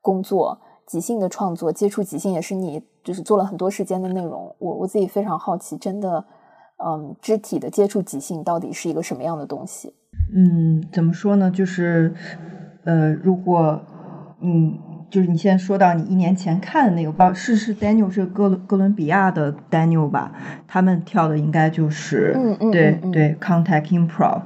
[0.10, 4.56] 工作即兴的创作，接触即兴也是你就是做了很多时间的内容。
[4.58, 6.26] 我我自己非常好奇，真的，
[6.84, 9.94] 嗯，肢体的接触即兴到底是一个什么样的东西？
[10.34, 11.52] 嗯，怎么说呢？
[11.52, 12.12] 就是，
[12.86, 13.80] 呃，如果，
[14.42, 14.80] 嗯，
[15.12, 20.32] 就是你现在说到你一年前看的那个，不是是 Daniel 是哥哥伦比亚的 Daniel 吧？
[20.68, 24.42] 他们跳的应该就是，嗯嗯，对对，Contact Improv。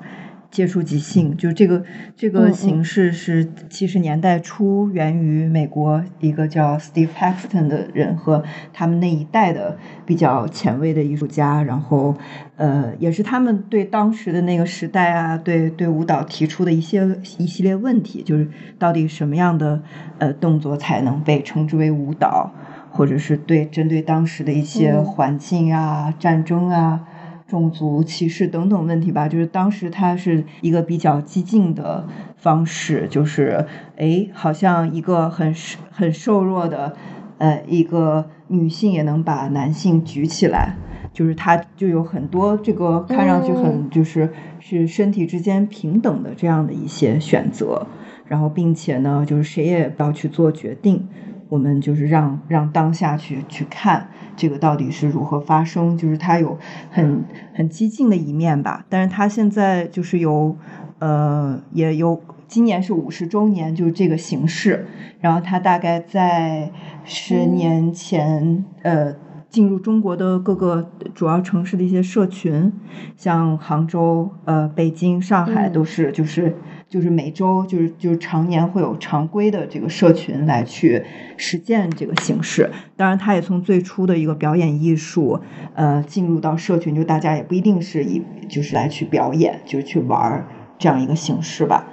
[0.54, 1.84] 接触即兴，就这个
[2.16, 12.16] 这个形式是七十年代初源于美国一个叫 Steve Paxton 的人和他们那一代的比较前卫的艺术家，然后
[12.56, 19.82] 呃也是他们对当时的那个时代啊，对对舞蹈提出的一些一系列问题，就是到底什么样的
[20.20, 22.52] 呃动作才能被称之为舞蹈，
[22.92, 27.08] 或者是对针对当时的一些环境啊、战争啊。
[27.54, 32.04] 种族歧视等等问题吧，就是当时它是一个比较激进的
[32.36, 33.64] 方式，就是
[33.96, 35.54] 哎，好像一个很
[35.92, 36.96] 很瘦弱的
[37.38, 40.76] 呃一个女性也能把男性举起来，
[41.14, 44.28] 就是它就有很多这个看上去很就是
[44.60, 47.86] 是身体之间平等的这样的一些选择，
[48.26, 51.08] 然后并且呢，就是谁也不要去做决定。
[51.54, 56.58] 我们就是让让当下去去看这个到底是如何发生，就是它有
[56.90, 60.58] 很很激进的一面吧，但是它现在就是有
[60.98, 64.88] 呃也有今年是五十周年，就是这个形式，
[65.22, 66.72] 然后它大概在
[67.04, 69.14] 十年前呃
[69.48, 72.74] 进入中国的各个主要城市的一些社群，
[73.16, 76.56] 像杭州、呃北京、上海都是就是。
[76.94, 81.04] 就是每周就是就是常年会有常规的这个社群来去
[81.38, 85.40] 实践这个形式，当然它也从最初的一个表演艺术，
[85.74, 90.46] 呃，进入到社群，就大家也不一定是以就是来去表演，就是去玩儿
[90.78, 91.88] 这样一个形式吧。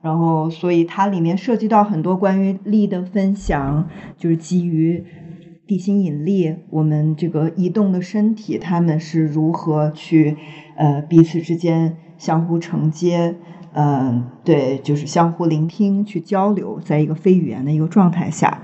[0.00, 5.04] 然后，所以它里面涉及到很多关于力的分享，就是基于
[5.66, 10.38] 地心引力，我们这个移动的身体，他们是如何去
[10.78, 13.34] 呃彼此之间相互承接。
[13.74, 18.58] 嗯，对，就是相互聆听、去交流，在一个非语言的一个状态下，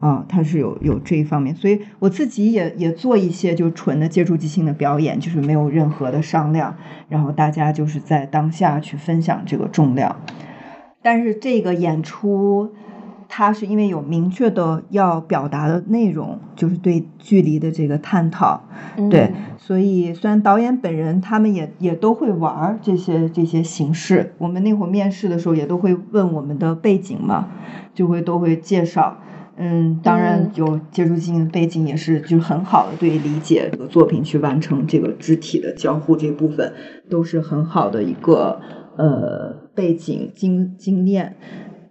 [0.00, 6.76] 嗯，它是有有这一方面，所以我自己也也做一些就纯的接触即兴的表演，就是没有任何的商量，
[7.08, 10.16] 然后大家就是在当下去分享这个重量，
[11.02, 12.72] 但是这个演出。
[13.28, 18.62] 它是因为有明确的要表达的内容，就是对距离的这个探讨，
[19.10, 27.48] 对，所以虽然导演本人他们也也都会玩这些这些形式，我们那会儿面试的时候也都会问我们的背景嘛，
[27.94, 29.18] 就会都会介绍，
[29.56, 36.72] 嗯，当然有接触性的背景也是就是很好的对理解这个作品去完成这个肢体的交互这部分
[37.10, 38.58] 都是很好的一个
[38.96, 41.36] 呃背景经经验。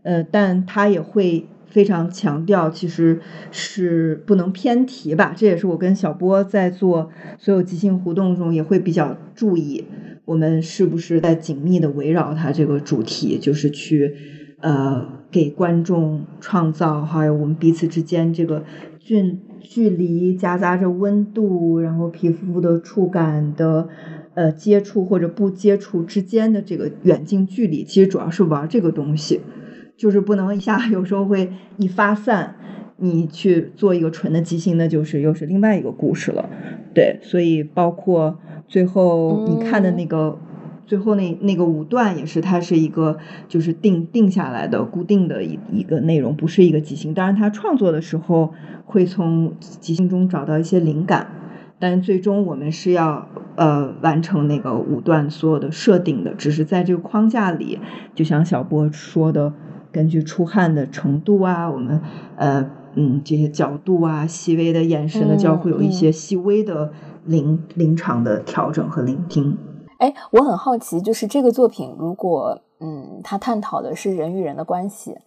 [0.08, 3.20] 呃，但他也会非常强调，其实
[3.52, 5.34] 是不能偏题吧。
[5.36, 9.84] 这也是我跟小波在做所有即兴互动中也会比较注意，
[10.24, 14.16] 我们是不是在紧密的围绕他这个主题，就是去
[14.62, 18.64] 呃给观众创造，还有我们彼此之间这个
[18.98, 23.90] 距距离夹杂着温度，然后皮肤的触感的
[24.36, 29.42] 呃接触或者不接触之间的这个远近距离，其实主要是玩这个东西。
[29.98, 32.56] 就是不能一下，有时候会一发散，
[32.98, 36.48] 你去做一个纯的即兴，那就是又是另外一个故事了。
[36.94, 40.38] 对，所以包括最后你看的那个，
[40.86, 47.14] 最后那那个五段也是，它是一个就是定定下来的固定的一一个内容，不是一个即兴。
[47.14, 48.54] 当然，他创作的时候
[48.86, 51.28] 会从即兴中找到一些灵感，
[51.80, 57.80] 但最终我们是要呃完成那个五段所有的设定的，只是在这个框架里，
[58.14, 59.54] 就像小波说的。
[59.92, 62.02] 根据出汗的程度啊，我们
[62.36, 66.92] 呃嗯这些角度啊，细微的眼神的交互，有一些细微的
[67.26, 69.58] 临临场的调整和聆听。
[70.00, 75.18] 哎，我很好奇，就是这个作品，如果嗯，它探讨的是人与人的关系，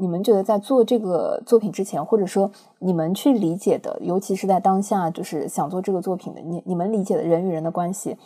[0.00, 8.16] 你们觉得在做这个作品之前，或者说你们去理解的，尤其是在当下，就是想做这个作品的，你你们理解的人与人的关系，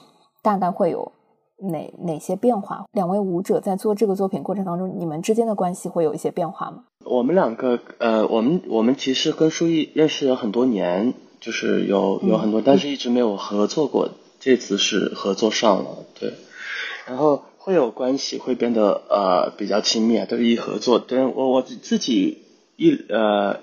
[0.40, 1.10] 大概会有？
[1.58, 2.86] 哪哪些变化？
[2.92, 6.84] 两位舞者在做这个作品过程当中，你们之间的关系会有一些变化吗？
[7.04, 14.10] 我们两个，呃，我们我们其实跟舒毅认识了很多年，就是有有很多，但是一直没有合作过。
[14.40, 16.34] 这次是合作上了，对，
[17.06, 21.00] 然后会有关系，会变得呃比较亲密，都是一合作。
[21.00, 22.38] 对我我自己
[22.76, 23.58] 一呃，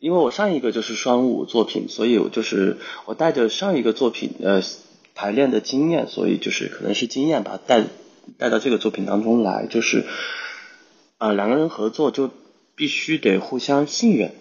[0.00, 2.76] 因为我上一个就是双舞作品，所以我就是
[3.06, 4.60] 我带着上一个作品呃。
[5.16, 7.84] 排练的经验，所以就是可能是经验把带
[8.36, 10.04] 带到这个作品当中来，就是
[11.16, 12.30] 啊两个人合作就
[12.74, 14.32] 必须得互相信任，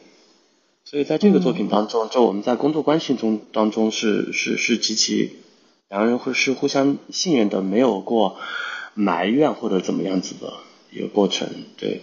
[0.83, 5.37] 所以在这个作品当中，就我们在工作关系中当中是是是极其
[5.87, 8.35] 两个人会是互相信任的，没有过
[8.93, 10.51] 埋怨或者怎么样子的
[10.91, 11.47] 一个过程，
[11.77, 12.01] 对。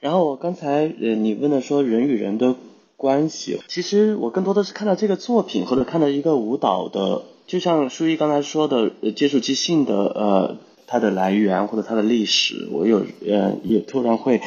[0.00, 2.56] 然后我刚才呃你问的说人与人的
[2.96, 7.22] 关系，其实我更多的是看到这个作品或者看到一个舞蹈的。
[7.48, 14.42] 就像舒一刚才说的，接触即兴的呃它的来源或者它的历史，我有呃也突然会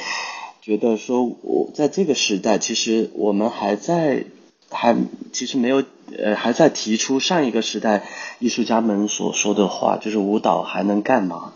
[0.61, 4.25] 觉得说，我在这个时代，其实我们还在
[4.69, 4.95] 还
[5.31, 5.83] 其实没有
[6.15, 8.03] 呃还在提出上一个时代
[8.37, 11.53] 艺术家们所说的话，就是舞蹈还能干嘛？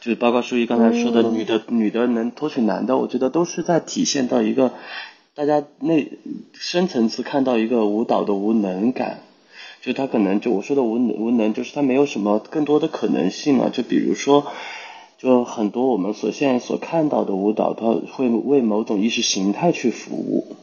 [0.00, 4.72] 就是包括舒怡刚才说的，女的女的能托取男的，我觉得都是在体现到一个
[5.34, 6.12] 大家内
[6.54, 9.20] 深层次看到一个舞蹈的无能感。
[9.86, 13.70] 就他可能就我说的无能无能，就是他没有什么更多的可能性了。
[13.70, 14.44] 就比如说，
[15.16, 20.56] 就很多我们所现在所看到的舞蹈，它会为某种意识形态去服务。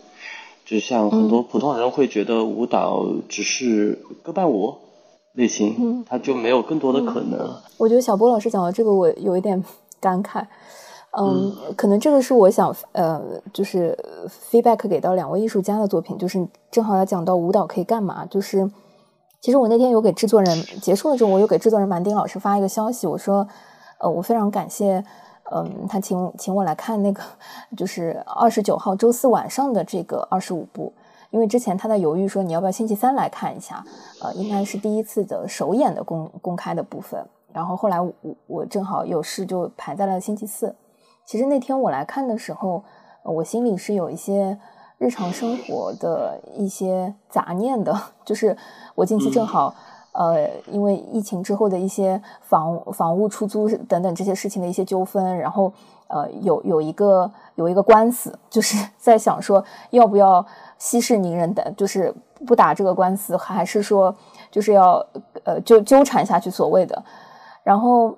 [0.65, 4.75] 就像很多普通人会觉得舞蹈只是歌伴舞
[5.31, 7.49] 类型，它就没有更多的可能。
[7.77, 9.63] 我觉得小波老师讲的这个，我有一点
[10.01, 10.45] 感慨。
[11.11, 13.21] 嗯，可能这个是我想呃，
[13.53, 13.97] 就是
[14.51, 18.69] feedback 给到两位艺术家的作品，就是正好要讲到舞蹈可以干嘛，就是。
[19.43, 23.45] 其实我那天有给制作人结束了之后，我有给制作人满丁老师发一个消息，我说，
[23.99, 25.03] 呃，我非常感谢，
[25.51, 27.21] 嗯，他请请我来看那个，
[27.75, 30.93] 就是二十九号周四晚上的这个二十五部，
[31.29, 33.83] 因为之前他在犹豫说你要不要星期三来看一下，
[34.21, 37.21] 呃，应该是第一次的首演的公公开的部分，
[37.51, 38.13] 然后后来我
[38.47, 40.73] 我正好有事就排在了星期四。
[41.25, 42.81] 其实那天我来看的时候，
[43.23, 44.57] 我心里是有一些。
[45.03, 47.93] 日常生活的一些杂念的，
[48.23, 48.55] 就是
[48.95, 49.75] 我近期正好，
[50.13, 55.73] 呃，因为疫情之后的一些房房屋出租等等这些事情的一些纠纷，然后
[56.07, 60.45] 呃，有有一个有一个官司，就是 在想说要不要
[60.77, 62.13] 息事宁人的，就是
[62.47, 64.15] 不打这个官司，还是说
[64.49, 65.05] 就是要
[65.43, 67.03] 呃就纠缠下去所谓的。
[67.61, 68.17] 然后，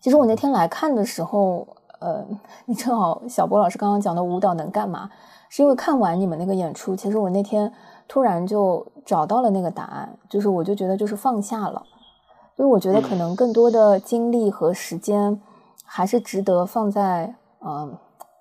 [0.00, 1.68] 其实我那天来看的时候，
[2.00, 2.24] 呃，
[2.64, 5.10] 你正好小波老师刚刚讲的舞蹈能干嘛？
[5.48, 7.72] 是因为看完你们那个演出，其实我那天
[8.06, 11.82] 突然就找到了那个答案，就是我就觉得就是放下了，
[12.56, 15.40] 因为我觉得可能更多的精力和时间
[15.84, 17.96] 还是值得放在嗯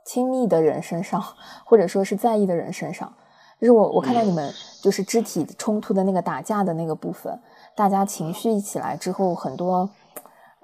[0.06, 1.24] 亲密的人身上，
[1.66, 3.12] 或者说是在意的人身上。
[3.60, 7.40] 就是我我看到你们就是肢体冲突的那个打架的那个部分，
[7.74, 9.90] 大家情绪一起来之后，很多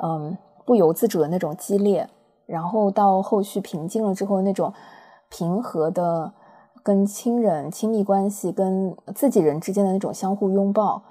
[0.03, 2.09] 嗯不由自主的那种激烈，
[2.45, 4.73] 然后到后续平静了之后那种。
[5.35, 6.31] 平和的
[6.83, 11.01] 跟亲人亲密关系，跟自己人之间的那种相互拥抱，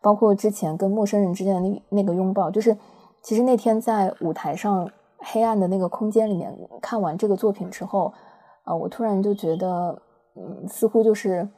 [0.00, 2.78] 包括之前跟陌生人之间的那那个拥抱，就是
[3.22, 8.14] 其实那天在舞台上黑暗的那个空间里面看完这个作品之后，
[8.62, 10.00] 啊，我突然就觉得，
[10.36, 11.48] 嗯，似乎就是，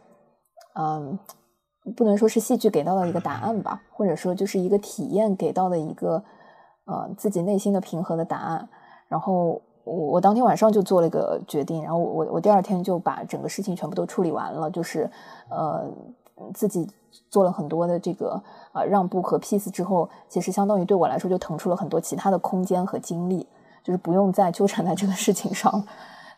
[0.76, 1.18] 嗯，
[1.94, 6.24] 不能说是戏剧给到了一个答案吧，或者说就是一个体验给到的一个，
[6.86, 8.66] 呃，自己内心的平和的答案，
[9.08, 9.60] 然后。
[9.84, 15.10] 我我当天晚上就做了一个决定，然后我我第二天就把整个事情全部都处理完了，就是
[15.50, 15.84] 呃
[16.54, 16.88] 自己
[17.30, 23.46] 做了很多的这个啊让步和 peace 之后，其实相当于对我来说就腾出了很多其他的空间和精力，
[23.82, 25.84] 就是不用再纠缠在这个事情上。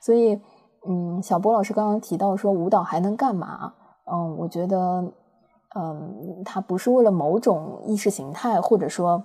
[0.00, 0.40] 所以，
[0.86, 3.72] 嗯，小波老师刚刚提到说舞蹈还能干嘛？
[4.04, 5.04] 嗯，我觉得，
[5.74, 9.22] 嗯，它不是为了某种意识形态，或者说。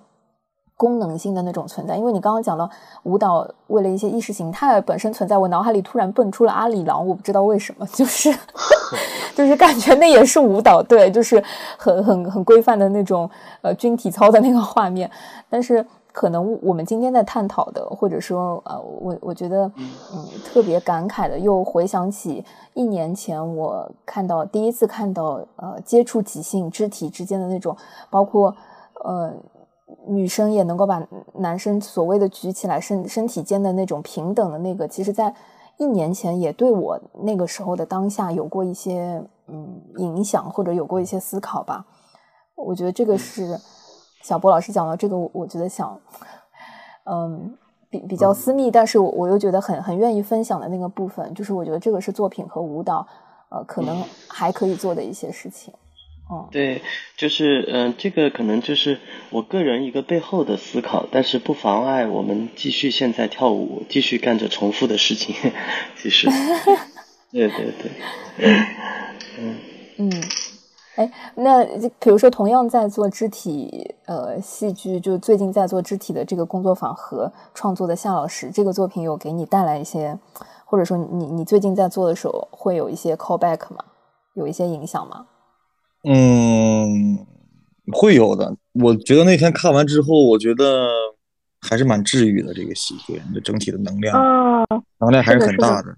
[0.82, 2.68] 功能性的那种存在，因为你刚刚讲到
[3.04, 8.36] 舞蹈为了一些意识形态本身存在，我脑海里突然蹦出了阿里郎，我不知道为什么，就是
[9.38, 11.44] 就是感觉那也是舞蹈，对，就是
[11.78, 13.30] 很很很规范的那种
[13.62, 15.08] 呃军体操的那个画面。
[15.52, 27.78] 但是可能我们今天在探讨的，或者说呃，我我觉得嗯特别感慨的，又回想起一年前我看到第一次看到呃接触即兴肢体之间的那种，
[28.10, 28.56] 包括
[29.04, 29.32] 呃。
[30.08, 35.34] 女生也能够把男生所谓的举起来身身体间的那种平等的那个，其实在
[35.78, 41.86] 一年前也对我那个时候的当下有过一些嗯影响，或者有过一些思考吧。
[42.56, 43.60] 我觉得这个是
[44.22, 46.00] 小波老师讲到这个，我觉得想
[47.06, 47.58] 嗯
[47.90, 53.08] 比比较私密，但是我我又觉得很很愿意分享的那个部分，就是我觉得这个是作品和舞蹈
[53.50, 55.74] 呃可能还可以做的一些事情。
[56.52, 56.82] 对，
[57.18, 65.36] 就是嗯，这个可能就是我个人一个背后的思考，但是不妨碍我们继续现在跳舞，继续干着重复的事情。
[65.98, 66.28] 其实，
[67.32, 67.92] 对对对，
[69.40, 69.58] 嗯
[69.98, 70.12] 嗯，
[70.96, 71.64] 哎，那
[72.00, 80.18] 比如说同样在做肢体呃戏剧，就最近在做肢体的这个工作坊和创作的夏老师，这个作品有给你带来一些，
[80.66, 83.84] 或者说你你最近在做的时候会有一些 callback 吗？
[84.34, 85.26] 有一些影响吗？
[86.04, 87.26] 嗯，
[87.94, 88.56] 会有的。
[88.74, 90.88] 我觉得那天看完之后，我觉得
[91.60, 92.54] 还是蛮治愈的。
[92.54, 94.18] 这个戏，对，这整体的能量，
[95.00, 95.96] 能量还是很大的。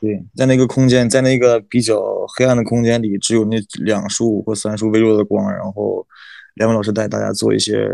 [0.00, 2.02] 对，在那个空间，在那个比较
[2.36, 6.06] 黑暗的空间里，只有那两束或三束微弱的光，然后
[6.54, 7.88] 两位老师带大家做一些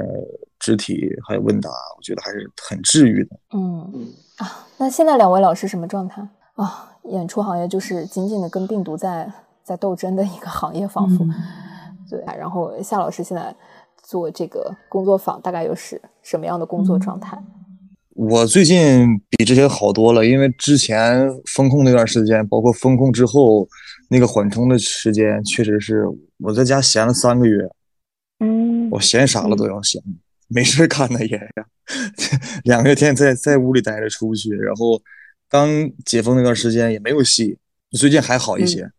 [0.59, 3.31] 肢体还有问答，我觉得还是很治愈的。
[3.55, 6.87] 嗯啊，那现在两位老师什么状态啊？
[7.05, 9.33] 演出行业就是紧紧的跟病毒在
[9.71, 11.25] 在斗争的一个行业，仿佛。
[12.11, 13.55] 对，然后夏老师现在
[14.03, 17.41] 做这个工作坊，大概又是什么样的工作状态？
[18.17, 23.69] 我最近比之前好多了，因为之前风控那段时间，包括风控之后
[24.09, 26.05] 那个缓冲的时间，确实是
[26.39, 27.71] 我在家闲了三个月。
[28.41, 30.03] 嗯，我闲啥了都要闲，
[30.49, 31.65] 没事干的也呀，
[32.67, 35.01] 两个月天在在屋里待着出不去，然后
[35.49, 35.69] 刚
[36.05, 37.57] 解封那段时间也没有戏，
[37.93, 38.91] 最近还好一些，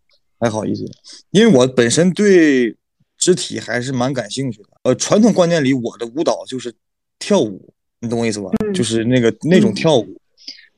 [0.41, 0.83] 还好一些，
[1.29, 2.75] 因为我本身对
[3.17, 4.69] 肢体还是蛮感兴趣的。
[4.81, 6.73] 呃，传统观念里，我的舞蹈就是
[7.19, 7.73] 跳舞。
[7.99, 8.49] 你懂我意思吧？
[8.73, 10.19] 就是那个那种跳舞，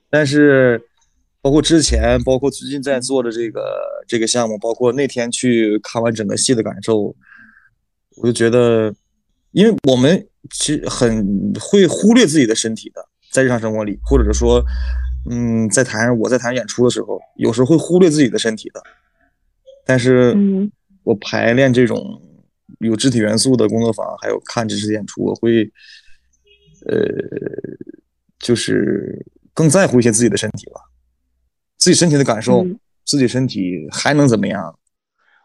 [0.10, 0.82] 但是
[1.42, 3.64] 包括之前，包括最近在做的这个
[4.06, 7.16] 这个项目，包括那天去看完整个戏的感受，
[8.18, 8.94] 我就觉得，
[9.52, 14.62] 因为我们其实很会忽略自己的身体的，在日常生活里，或者是说，
[15.32, 18.84] 嗯，在台上我在台上演出的时候，有时候会忽略自己的身体的，
[19.86, 20.36] 但是
[21.04, 22.22] 我排练这种
[22.80, 25.72] 有肢体元素的工作坊，还有看这次演出，我会。
[26.86, 27.00] 呃，
[28.40, 30.82] 就是更在乎一些自己的身体吧，
[31.78, 32.68] 自己身体的感受，
[33.06, 34.78] 自己身体还能怎么样？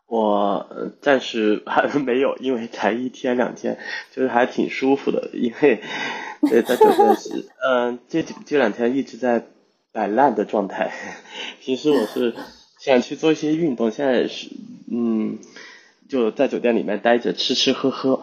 [0.09, 3.79] 我暂时还 没有，因为才一天两天，
[4.11, 5.31] 就是还挺舒服的。
[5.33, 5.81] 因为
[6.51, 9.47] 对在酒店是，嗯，这这两天一直在
[9.93, 10.93] 摆烂的状态。
[11.63, 12.35] 平时我是
[12.79, 14.49] 想去做一些运动，现在是
[14.91, 15.39] 嗯，
[16.09, 18.21] 就在酒店里面待着，吃吃喝喝。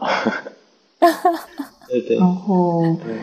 [1.87, 3.15] 对对，然后对，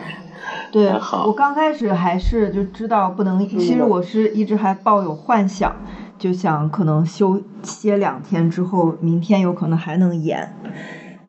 [0.71, 0.93] 对
[1.25, 5.75] 我刚开始还是就知道不能，其实我是一直还抱有幻想，
[6.17, 10.55] 就想可能休歇两天之后，明天有可能还能演，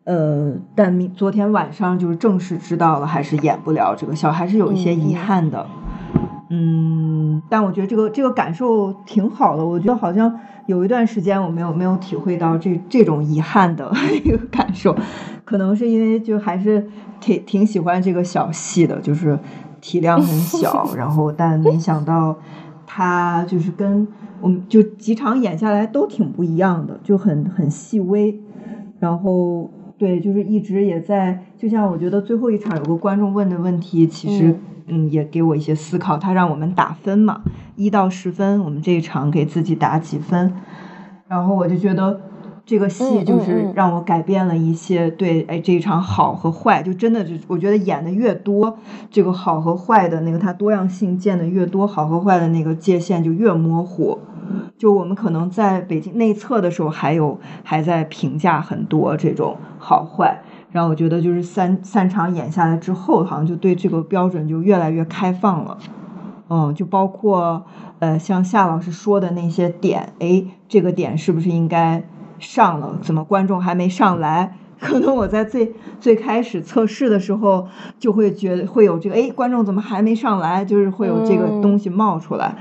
[0.05, 5.84] 呃，但明昨天晚上就是正式知道了，还是演不了这个小，还是有一些遗憾的，嗯，
[7.49, 13.93] 但我觉得这个这个感受挺好的，我觉得好像有一段时间我没有没有体会到这这种遗憾的
[14.25, 14.95] 一个感受。
[15.45, 16.87] 可能是因为就还是
[17.21, 19.39] 挺挺喜欢这个小戏的，就是
[19.81, 22.37] 体量很小，然后 但没想到
[22.87, 24.07] 他就是跟
[24.41, 28.41] 我们就几场演下来都挺不一样的，就很很细微。
[29.01, 34.57] 然后对，就是一直也在，就像我觉得最后一场有个观众问的问题，其实
[34.87, 36.17] 嗯也给我一些思考。
[36.17, 37.43] 他让我们打分嘛，
[37.77, 40.55] 一到十分，我们这一场给自己打几分？
[41.29, 42.21] 然后我就觉得。
[42.67, 48.79] 这个戏就是让我改变了一些对，哎，这一场好和坏，就真的就我觉得演的越多，
[49.11, 54.19] 这个好和坏的那个它多样性见的越多，好和坏的那个界限就越模糊。
[54.79, 60.43] 就我们可能在北京内测的时候，还有还在评价很多这种好坏，
[60.75, 65.79] 然后我觉得就是三三场演下来之后，好像就对这个标准就越来越开放了。
[66.49, 67.65] 嗯，就包括
[68.01, 72.03] 呃像夏老师说的那些点，哎，这个点是不是应该？
[72.41, 74.57] 上了，怎么观众还没上来？
[74.81, 77.69] 可能我在最最开始测试的时候，
[77.99, 80.65] 就会觉得会有这个，哎，观众怎么还没上来？
[80.65, 82.57] 就是会有这个东西冒出来。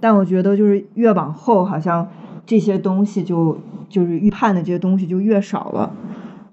[0.00, 2.08] 但我觉得就是越往后，好像
[2.44, 3.56] 这些东西就
[3.88, 5.90] 就是预判的这些东西就越少了。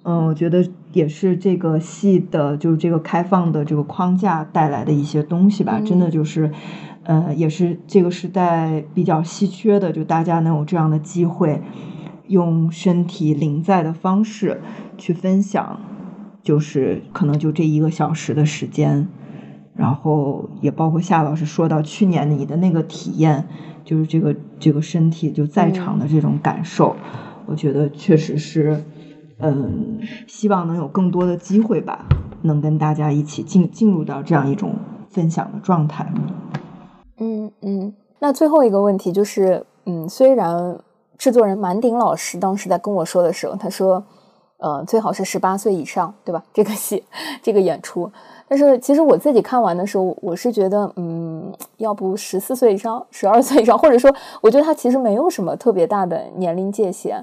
[0.04, 0.64] 嗯，我觉得
[0.94, 5.80] 也是这个戏的，就是这个开放的这个框架带来的一些东西吧。
[5.80, 6.52] 真的就是，
[7.04, 11.62] 呃，也是这个时代比较稀缺的，就大家能有这样的机会。
[12.28, 14.62] 用身体临在的方式
[15.00, 15.82] 去分享，
[16.44, 19.08] 就是可能就这一个小时的时间，
[19.76, 23.48] 然后也包括夏老师说到去年你的那个体验，
[23.84, 26.96] 就是这个这个身体就在场的这种感受，
[27.48, 28.84] 我觉得确实是，
[29.40, 32.06] 嗯，希望能有更多的机会吧，
[32.42, 34.76] 能跟大家一起进进入到这样一种
[35.10, 36.12] 分享的状态。
[37.18, 40.80] 嗯嗯，那最后一个问题就是，嗯，虽然。
[41.20, 44.02] 制作人满鼎老师当时在跟我说的时候，他说
[44.56, 46.42] ：“呃，最好是十八岁以上，对吧？
[46.54, 47.04] 这个戏，
[47.44, 48.10] 这个演出。
[48.48, 54.10] 但是其实我自己看完的时候，我是觉得，嗯，要不十四岁以上，十二岁以上，或者说，
[54.40, 57.22] 我觉得他其实没有什么特别大的年龄界限。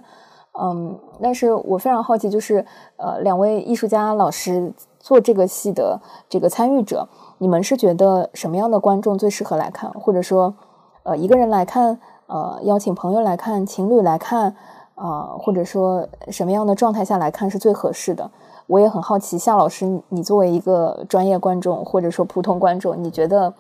[0.61, 2.65] 嗯，但是我非常好奇，就是
[2.97, 10.55] 呃，两位艺术家老师做这个戏的这个参与者，你们是觉得什么样的观众最适合来看，或者说，
[11.03, 11.99] 呃，一个人来看？”
[12.29, 14.53] 呃，邀请朋友来看，情侣来看，
[14.97, 18.29] 啊，或者说什么样的状态下来看是最合适的？
[18.67, 23.55] 我也很好奇，夏老师，你作为一个专业观众或者说普通观众，你觉得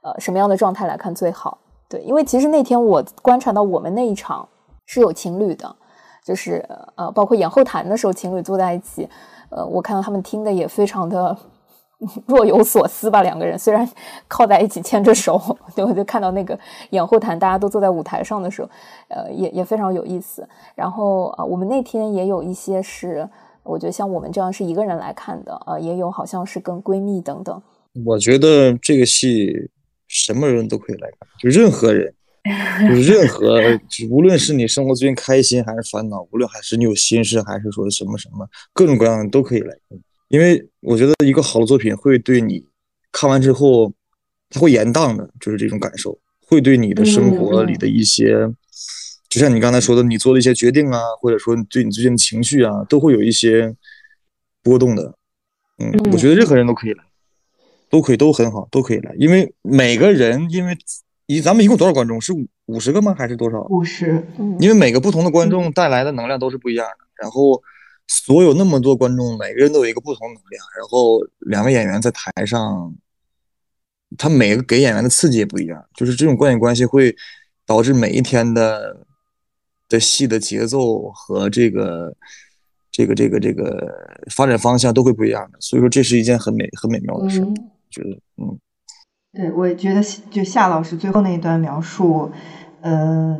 [0.00, 1.58] 呃什么样的状态来看最好？
[1.88, 4.48] 对，因为其实那天我观察到我们那一场
[4.86, 5.76] 是有情侣的，
[6.24, 6.64] 就是
[6.96, 9.08] 呃，包括演后谈的时候，情侣坐在一起，
[9.50, 11.36] 呃，我看到他们听的也非常的
[12.26, 13.22] 若有所思吧。
[13.22, 13.88] 两个人虽然
[14.28, 15.40] 靠在一起牵着手，
[15.74, 16.58] 对，我就看到那个
[16.90, 18.68] 演后谈，大家都坐在舞台上的时候，
[19.08, 20.48] 呃，也也非常有意思。
[20.74, 23.28] 然后啊，我们那天也有一些是，
[23.62, 27.60] 我觉得像我们这样是一个人来看的，呃，也有好像是跟闺蜜等等。
[28.06, 29.70] 我觉得这个戏
[30.06, 32.14] 什么人都可以来看，就任何人。
[32.88, 33.60] 就是任何，
[34.10, 39.72] 无论是你生活最近开心还是烦恼，无论还是你有心事，还是说什么什么，各种各样的都可以来。
[40.28, 42.66] 因为我觉得一个好的作品会对你
[43.12, 43.92] 看完之后，
[44.50, 48.34] 它会延宕的，就是这种感受，会对你的生活里的一些，
[49.28, 53.72] 就像你刚才说的，你做的一些决定啊，或者说对你最近的情绪啊，都会有一些
[54.64, 55.14] 波动的。
[55.78, 57.04] 嗯，我觉得任何人都可以来，
[57.88, 60.76] 都可以，都很好，都可以来，因为每个人，因为。
[61.36, 62.20] 一，咱们一共多少观众？
[62.20, 63.14] 是五五十个吗？
[63.16, 63.62] 还是多少？
[63.70, 64.24] 五十。
[64.58, 67.06] 因为每个不同的观众带来的能量都是不一样的。
[67.16, 67.62] 然后，
[68.08, 70.64] 所有那么多观众，每个人都有一个不同能量。
[70.76, 72.94] 然后，两位演员在台上，
[74.18, 75.84] 他每个给演员的刺激也不一样。
[75.94, 77.14] 就是这种观影关系会
[77.64, 79.06] 导致每一天的
[79.88, 82.14] 的戏的节奏和这个
[82.90, 83.88] 这个这个这个
[84.30, 85.58] 发展方向都会不一样的。
[85.60, 87.40] 所以说，这是一件很美很美妙的事。
[87.90, 88.58] 觉得，嗯。
[89.34, 92.30] 对，我也觉得就夏老师最后那一段描述，
[92.82, 93.38] 呃，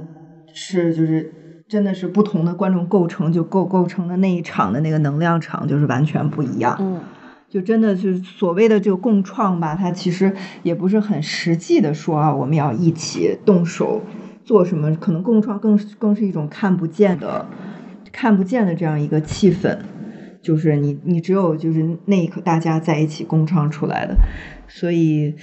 [0.54, 6.74] 是就是真的是不同的观众构成就构构成的那一场的那个能量场就是完全不一样。
[6.80, 6.98] 嗯，
[7.46, 14.00] 就真的是所谓的这个共创吧，它其实也不是很实际的说啊，我们要一起动手
[14.44, 17.44] 做什么，可能共创更更是一种看不见的
[18.10, 19.76] 看不见的这样一个气氛，
[20.40, 24.16] 就是你你只有就是那一刻大家在一起共创出来的，
[24.72, 25.34] 所以。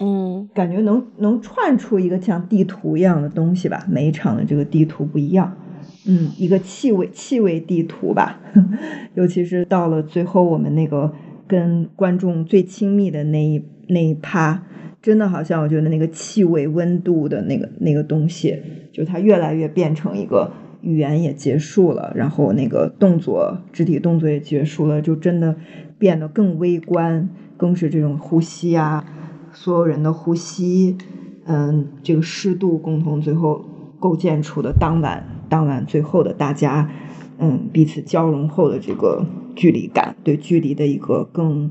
[0.00, 3.86] 嗯，感觉能能串出一个像地图一样的东西吧。
[3.88, 5.56] 每一场的这个地图不一样，
[6.04, 8.40] 嗯，一个气味气味地图吧。
[9.14, 11.12] 尤其是到了最后，我们那个
[11.46, 14.66] 跟观众最亲密的那一那一趴，
[15.00, 18.60] 真的好像我觉得那个气味温度的那个那个东西，
[18.92, 20.50] 就它越来越变成一个
[20.82, 25.54] 语言也结束了，然后那个动作肢体动作也结束了，就真的
[25.98, 27.30] 变得更微观，
[27.64, 29.06] 更是这种呼吸啊。
[29.54, 30.98] 所有人的呼吸，
[31.46, 33.64] 嗯，这个湿度共同最后
[33.98, 36.90] 构建出的当晚，当晚最后的大家，
[37.38, 39.24] 嗯，彼此交融后的这个
[39.56, 41.70] 距离感，对距离的一个更，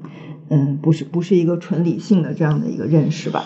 [0.50, 3.44] 嗯，不是不是一个纯理性的这样的一个认识吧？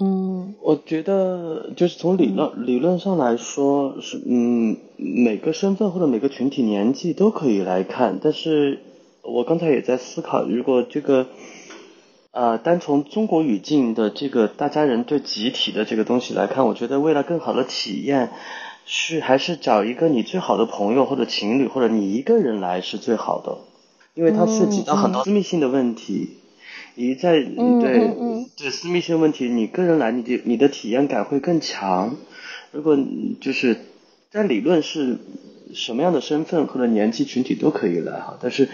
[0.00, 8.78] 嗯，我觉得就是从理论理论上来说是，嗯，每个身份或者每个群体年纪都可以来看，但是
[9.22, 11.26] 我刚才也在思考，如果这个。
[12.30, 18.30] 呃，单从中国语境的这个大家人对集体的这个东西来看，我觉得为了更好的体验，
[18.84, 23.58] 是还是找一个你最好的朋友或者情侣或者你一个人来是最好的，
[24.14, 26.36] 因为它涉及到很多私密性的问题，
[26.94, 32.16] 一在对对私密性问题，你个人来你的你的体验感会更强。
[32.72, 32.96] 如果
[33.40, 33.78] 就是
[34.30, 35.16] 在理论是
[35.72, 38.68] 什么样的身份或者年纪群体都可以来哈，但是。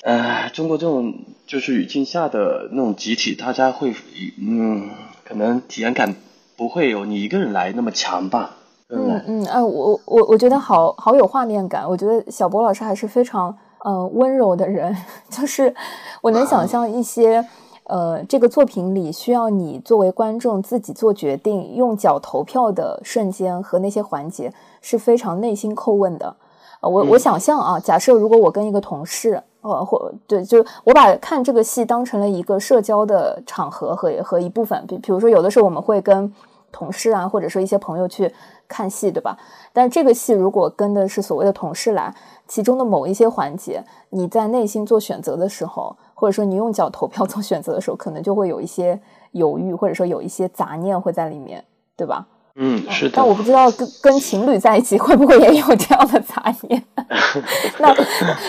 [0.00, 3.94] 呃，中国这种就是语境下的那种集体，大家会
[4.38, 4.90] 嗯，
[5.24, 6.14] 可能体验感
[6.58, 8.50] 不会有你一个人来那么强吧。
[8.90, 11.88] 嗯嗯，哎，我我我觉得好好有画面感。
[11.88, 14.94] 我觉得小博老师还是非常呃温柔的人，
[15.30, 15.74] 就是
[16.20, 17.42] 我能想象一些
[17.84, 26.36] 呃这个作品里需要你作为观众自己做决定、用脚投票的瞬间和那些环节是非常内心叩问的。
[26.80, 29.42] 呃，我我想象啊，假设如果我跟一个同事。
[29.68, 36.32] 呃，或对，就我把看这个戏当成了一个社交的场合和和一部分，比比如说有的时候我们会跟
[36.70, 38.32] 同事啊，或者说一些朋友去
[38.68, 39.36] 看戏，对吧？
[39.72, 42.14] 但这个戏如果跟的是所谓的同事来，
[42.46, 49.00] 其中的某一些环节，你在内心做选择的时候，或者说你用脚投票 做选择的时候，可能就会有一些
[49.32, 51.64] 犹豫，或者说有一些杂念会在里面，
[51.96, 52.26] 对吧？
[52.60, 53.12] 嗯，是的。
[53.14, 56.82] 但我不知道跟跟情侣在一起会不会也有这样的杂念。
[57.78, 57.94] 那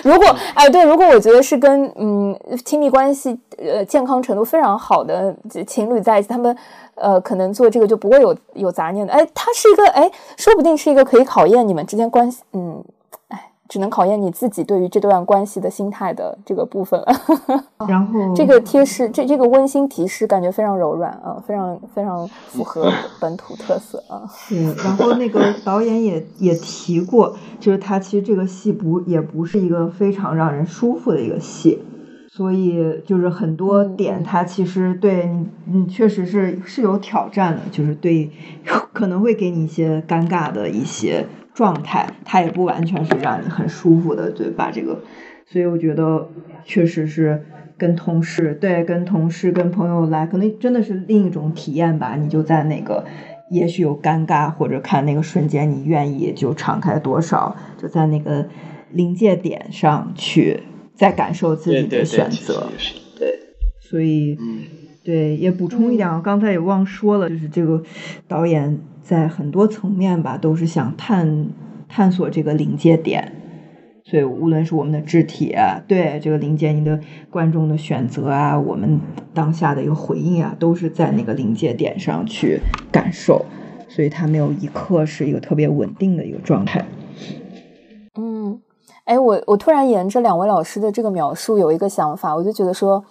[0.04, 5.36] 如果哎，对，如果我觉得是跟嗯亲密关系呃健康程度非常好的
[5.68, 6.58] 情侣在一起，他们
[6.96, 9.14] 呃可能做这个就不会有有杂念的。
[9.14, 12.84] 哎，它是一个哎，说不定是一个可以考验你们之间关系嗯。
[13.70, 17.06] 只能考验你自己对于这段关系的心态的这个部分了。
[17.88, 22.92] 然后这个贴士，这这个温馨提示，感觉非常柔软啊，非常非常符合
[23.22, 24.28] 本土特色啊。
[24.36, 31.80] 是，然后那个导演也也提过，就是他其实这个戏不也不是一个非常让人舒服的一个戏，
[32.28, 38.30] 所以就是很多点他其实对你，嗯，确实是是有挑战的，就是对
[38.92, 41.26] 可能会给你一些尴尬的一些。
[41.60, 45.02] 状态，它也不完全是让你很舒服的，对，把这个，
[45.46, 46.30] 所以我觉得
[46.64, 47.44] 确实是
[47.78, 52.16] 跟同事，对，跟同事、跟朋友来，可能真的是另一种体验吧。
[52.16, 53.04] 你就在那个，
[53.52, 58.48] 也许有尴尬，或者看那个瞬间，你愿意就敞开多少，就在那个
[58.94, 60.64] 临界点上去
[60.96, 62.70] 再感受自己的选择，
[63.20, 63.38] 对，
[63.82, 64.38] 所以。
[65.02, 67.82] 对，也补充一点啊，刚才也忘说了，就是这个
[68.28, 71.48] 导演在很多层面吧，都是想探
[71.88, 73.32] 探索这个临界点，
[74.04, 75.56] 所以无论是我们的肢体，
[75.88, 79.00] 对这个临界，你的观众的选择啊，我们
[79.34, 82.60] 当下的一个回应啊，都是在那个临界点上去
[82.92, 83.46] 感受，
[83.88, 86.86] 所以它没有一刻是一个特别稳定的一个状态。
[88.16, 88.60] 嗯，
[89.06, 93.04] 哎，我我突然沿着两位老师的这个描述有一个想法，我就觉得说。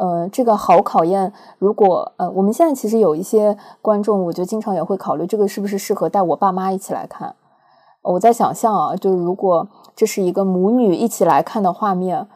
[0.00, 1.30] 呃，这个好考验。
[1.58, 7.34] 如果呃，我们现在其实有一些观众，我觉得经常也会考虑这个是不是适合带我爸妈一起来看。
[8.00, 12.26] 我在想象啊，就是如果这是一个母女一起来看的画面，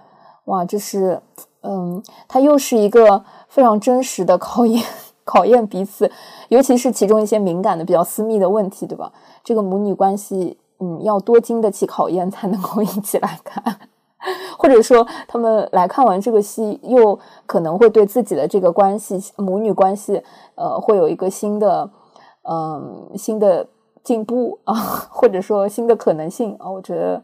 [0.45, 1.23] 哇，这是
[1.63, 4.85] 嗯，它又是一个非常真实的考验，
[5.25, 6.11] 考验彼此，
[6.51, 9.11] 尤其是其中一些敏感的、比较私密的问题，对吧？
[9.43, 13.89] 这个母女关系，嗯，要多经得起考验才能够一起来看。
[14.59, 20.23] 或者说，他们来看完这个戏，又可能会对自己的这个关系、母女关系，
[20.55, 21.89] 呃，会有一个新的，
[22.43, 23.67] 嗯，新的
[24.03, 24.75] 进步啊，
[25.11, 26.71] 或者说新的可能性啊。
[26.71, 27.23] 我觉得，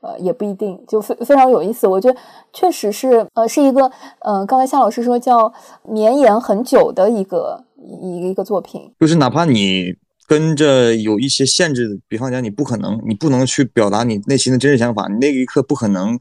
[0.00, 1.86] 呃，也不一定，就非非常有意思。
[1.86, 2.18] 我觉得
[2.52, 3.90] 确实是，呃，是一个，
[4.20, 9.96] 呃，刚才夏老师说叫绵延很久的一个一一个作品，就是哪怕你。
[10.28, 16.18] 跟着有一些限制，比方讲，你不可能，你不能去表达你内心的真实想法，你那一刻不可能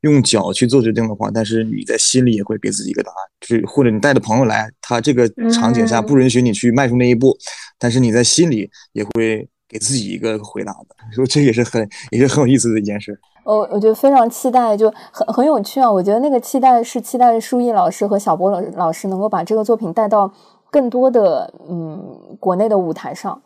[0.00, 7.36] 用脚去做决定的话，但是你在心里也会给自己一个答案，就是或者你带着朋友来，他这个场景下不允许你去迈出那一步，
[7.78, 13.20] 但是你在心里也会给自己一个回答的，说这也是很也是很有意思的一件事。
[13.44, 15.92] 我我觉得非常期待，就很很有趣啊！
[15.92, 20.32] 我觉得那个期待是期待舒毅老师和小波老老师能够把这个作品带到
[20.70, 23.42] 更多的嗯国内的舞台上。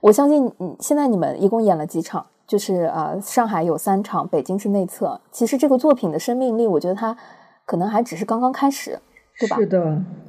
[0.00, 2.24] 我相信，嗯，现在你们一共演了几场？
[2.46, 5.20] 就是啊，上海有三场，北京是内测。
[5.30, 7.14] 其实这个作品的生命力，我觉得它
[7.66, 8.98] 可能还只是刚刚开始，
[9.38, 9.56] 对吧？
[9.56, 9.78] 是的，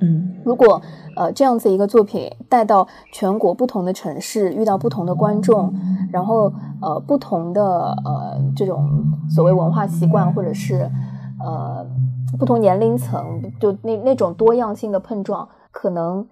[0.02, 0.36] 嗯。
[0.44, 0.82] 如果
[1.16, 5.74] 呃这样子一个作品带到全国不同的城市，遇到不同的观众，
[6.12, 6.52] 然后
[6.82, 7.64] 呃不同的
[8.04, 8.90] 呃这种
[9.30, 10.92] 所谓文化习惯，或者是
[11.42, 11.86] 呃
[12.38, 16.28] 不同年龄层，就那那种多样性的碰撞，可能。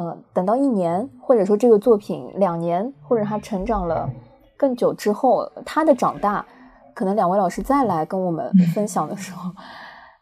[0.00, 4.08] 呃，等到一年，或者说这个作品两年，或者他成长了
[4.56, 6.42] 更久之后，他的长大，
[6.94, 9.50] 可能两位老师再来跟我们分享的时候，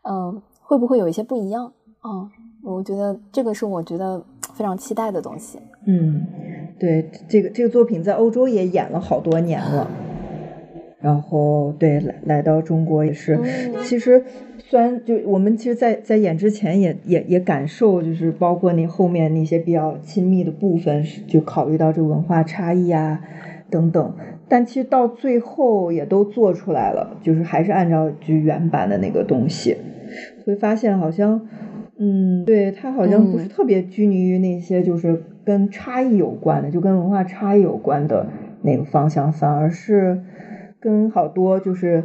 [0.03, 1.73] 嗯，会不会有一些不一样？
[2.03, 2.29] 嗯，
[2.65, 4.21] 我觉得这个是我觉得
[4.53, 5.61] 非常期待的东西。
[5.87, 6.27] 嗯，
[6.81, 9.87] 对，这个这个作品在欧洲也演了好多年了，
[10.99, 13.39] 然后对来来到中国也是，
[13.85, 14.25] 其实。
[14.71, 23.19] 虽然就我们其实，在在演之前也也也感受，就是包括那后面那些比较亲密的部分，就考虑到这个文化差异啊
[23.71, 24.15] 等等，
[24.47, 29.75] 但其实到最后也都做出来了，就是还是按照就原版的那个东西，
[30.45, 31.49] 会发现好像，
[31.97, 38.27] 嗯，对他好像不是特别拘泥于那些就是跟差异有关的，就跟文化差异有关的
[38.61, 40.21] 那个方向，反而是
[40.79, 42.05] 跟好多就是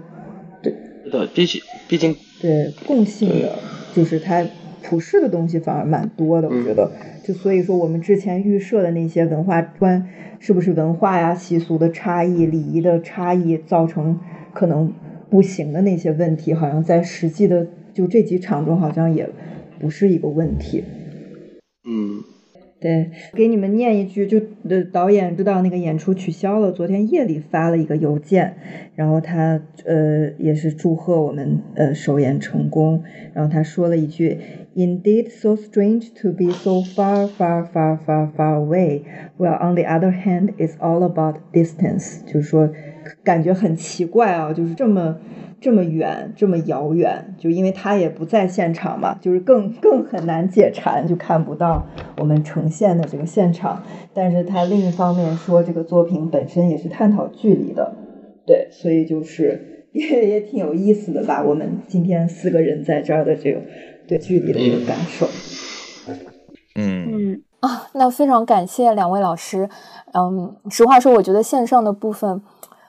[0.61, 0.73] 对
[1.11, 2.15] 对，毕竟毕竟。
[2.43, 3.57] 对共性的，
[3.95, 4.45] 就是它
[4.83, 6.91] 普世的东西反而蛮多的，我觉得。
[7.23, 10.05] 就所以说，我们之前预设的那些文化观，
[10.39, 14.19] 是不是文化呀、习俗的差异、礼仪的差异造成
[14.53, 14.93] 可能
[15.29, 19.29] 不行的那些问题，好像在实际的就这几场中，好像也
[19.79, 20.83] 不是一个问题。
[21.87, 22.32] 嗯。
[22.83, 28.57] 对，给你们念一句，就呃导演知道那个演出取消了，昨天夜里发了一个邮件，
[28.95, 33.01] 然后他呃也是祝贺我们呃首演成功，
[33.33, 34.37] 然后他说了一句
[34.75, 39.03] ，Indeed so strange to be so far far far far far away,
[39.37, 42.69] while on the other hand it's all about distance，就是说
[43.23, 45.19] 感觉很奇怪啊，就是这么。
[45.63, 51.87] 这么远，这么遥远，就因为他也不在现场嘛，就是更更很难解馋，就看不到
[52.17, 53.81] 我们呈现的这个现场。
[54.13, 57.95] 但是他另一方面说，这个作品本身也是探讨距离的，
[58.45, 61.41] 对，所以就是也也挺有意思的吧。
[61.41, 63.61] 我们今天四个人在这儿的这个
[64.05, 65.25] 对距离的一个感受。
[66.75, 69.69] 嗯嗯啊，那非常感谢两位老师。
[70.13, 72.41] 嗯，实话说，我觉得线上的部分。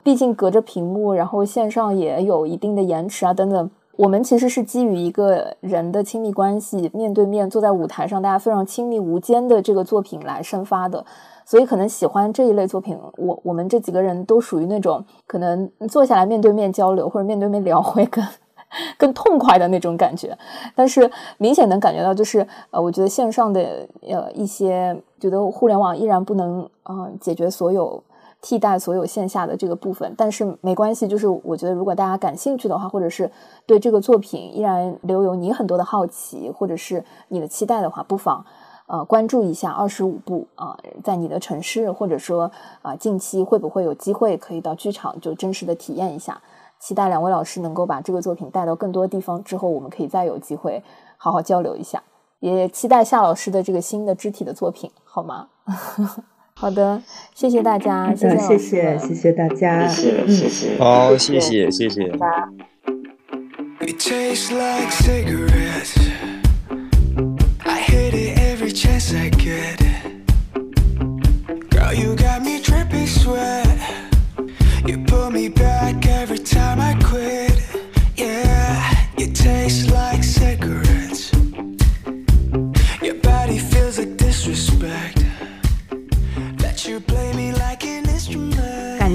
[0.04, 3.70] 毕竟隔着屏幕，然后线上也有一定的延迟啊，等等。
[3.96, 11.04] 我们其实是基于一个人的亲密关系，面对面坐在舞台上，大家非常亲密无间的这个作品来生发的。
[11.46, 18.24] 所以可能喜欢这一类作品，我我们这几个人都属于那种可能坐下来面对面交流或者面对面聊会更
[18.98, 20.36] 更痛快的那种感觉。
[20.74, 28.02] 但是明显能感觉到，就是呃，我觉得线上的呃一些，觉得互联网依然不能啊解决所有。
[28.44, 31.08] 替代所有线下的这个部分，但是没关系。
[31.08, 33.30] 就是我觉得，如果大家感兴趣的话，或者是
[33.64, 38.44] 对这个作品依然留有你很多的好奇，或者是你的期待的话，不妨
[38.86, 42.50] 呃关注一下二十五部啊，在你的城市，或者说
[42.82, 46.38] 啊近期会不会有机会可以到剧场就真实的体验一下？
[46.78, 50.84] 期待两位老师能够把这个作品带到更多地方之后，我们可以再有机会
[51.16, 52.02] 好好交流一下。
[52.40, 55.48] 也期待夏老师的这个新的肢体的作品，好吗？
[56.56, 57.02] 好的，
[57.34, 62.10] 谢谢大家，谢谢谢谢谢大家，谢谢谢谢，好，谢谢谢谢。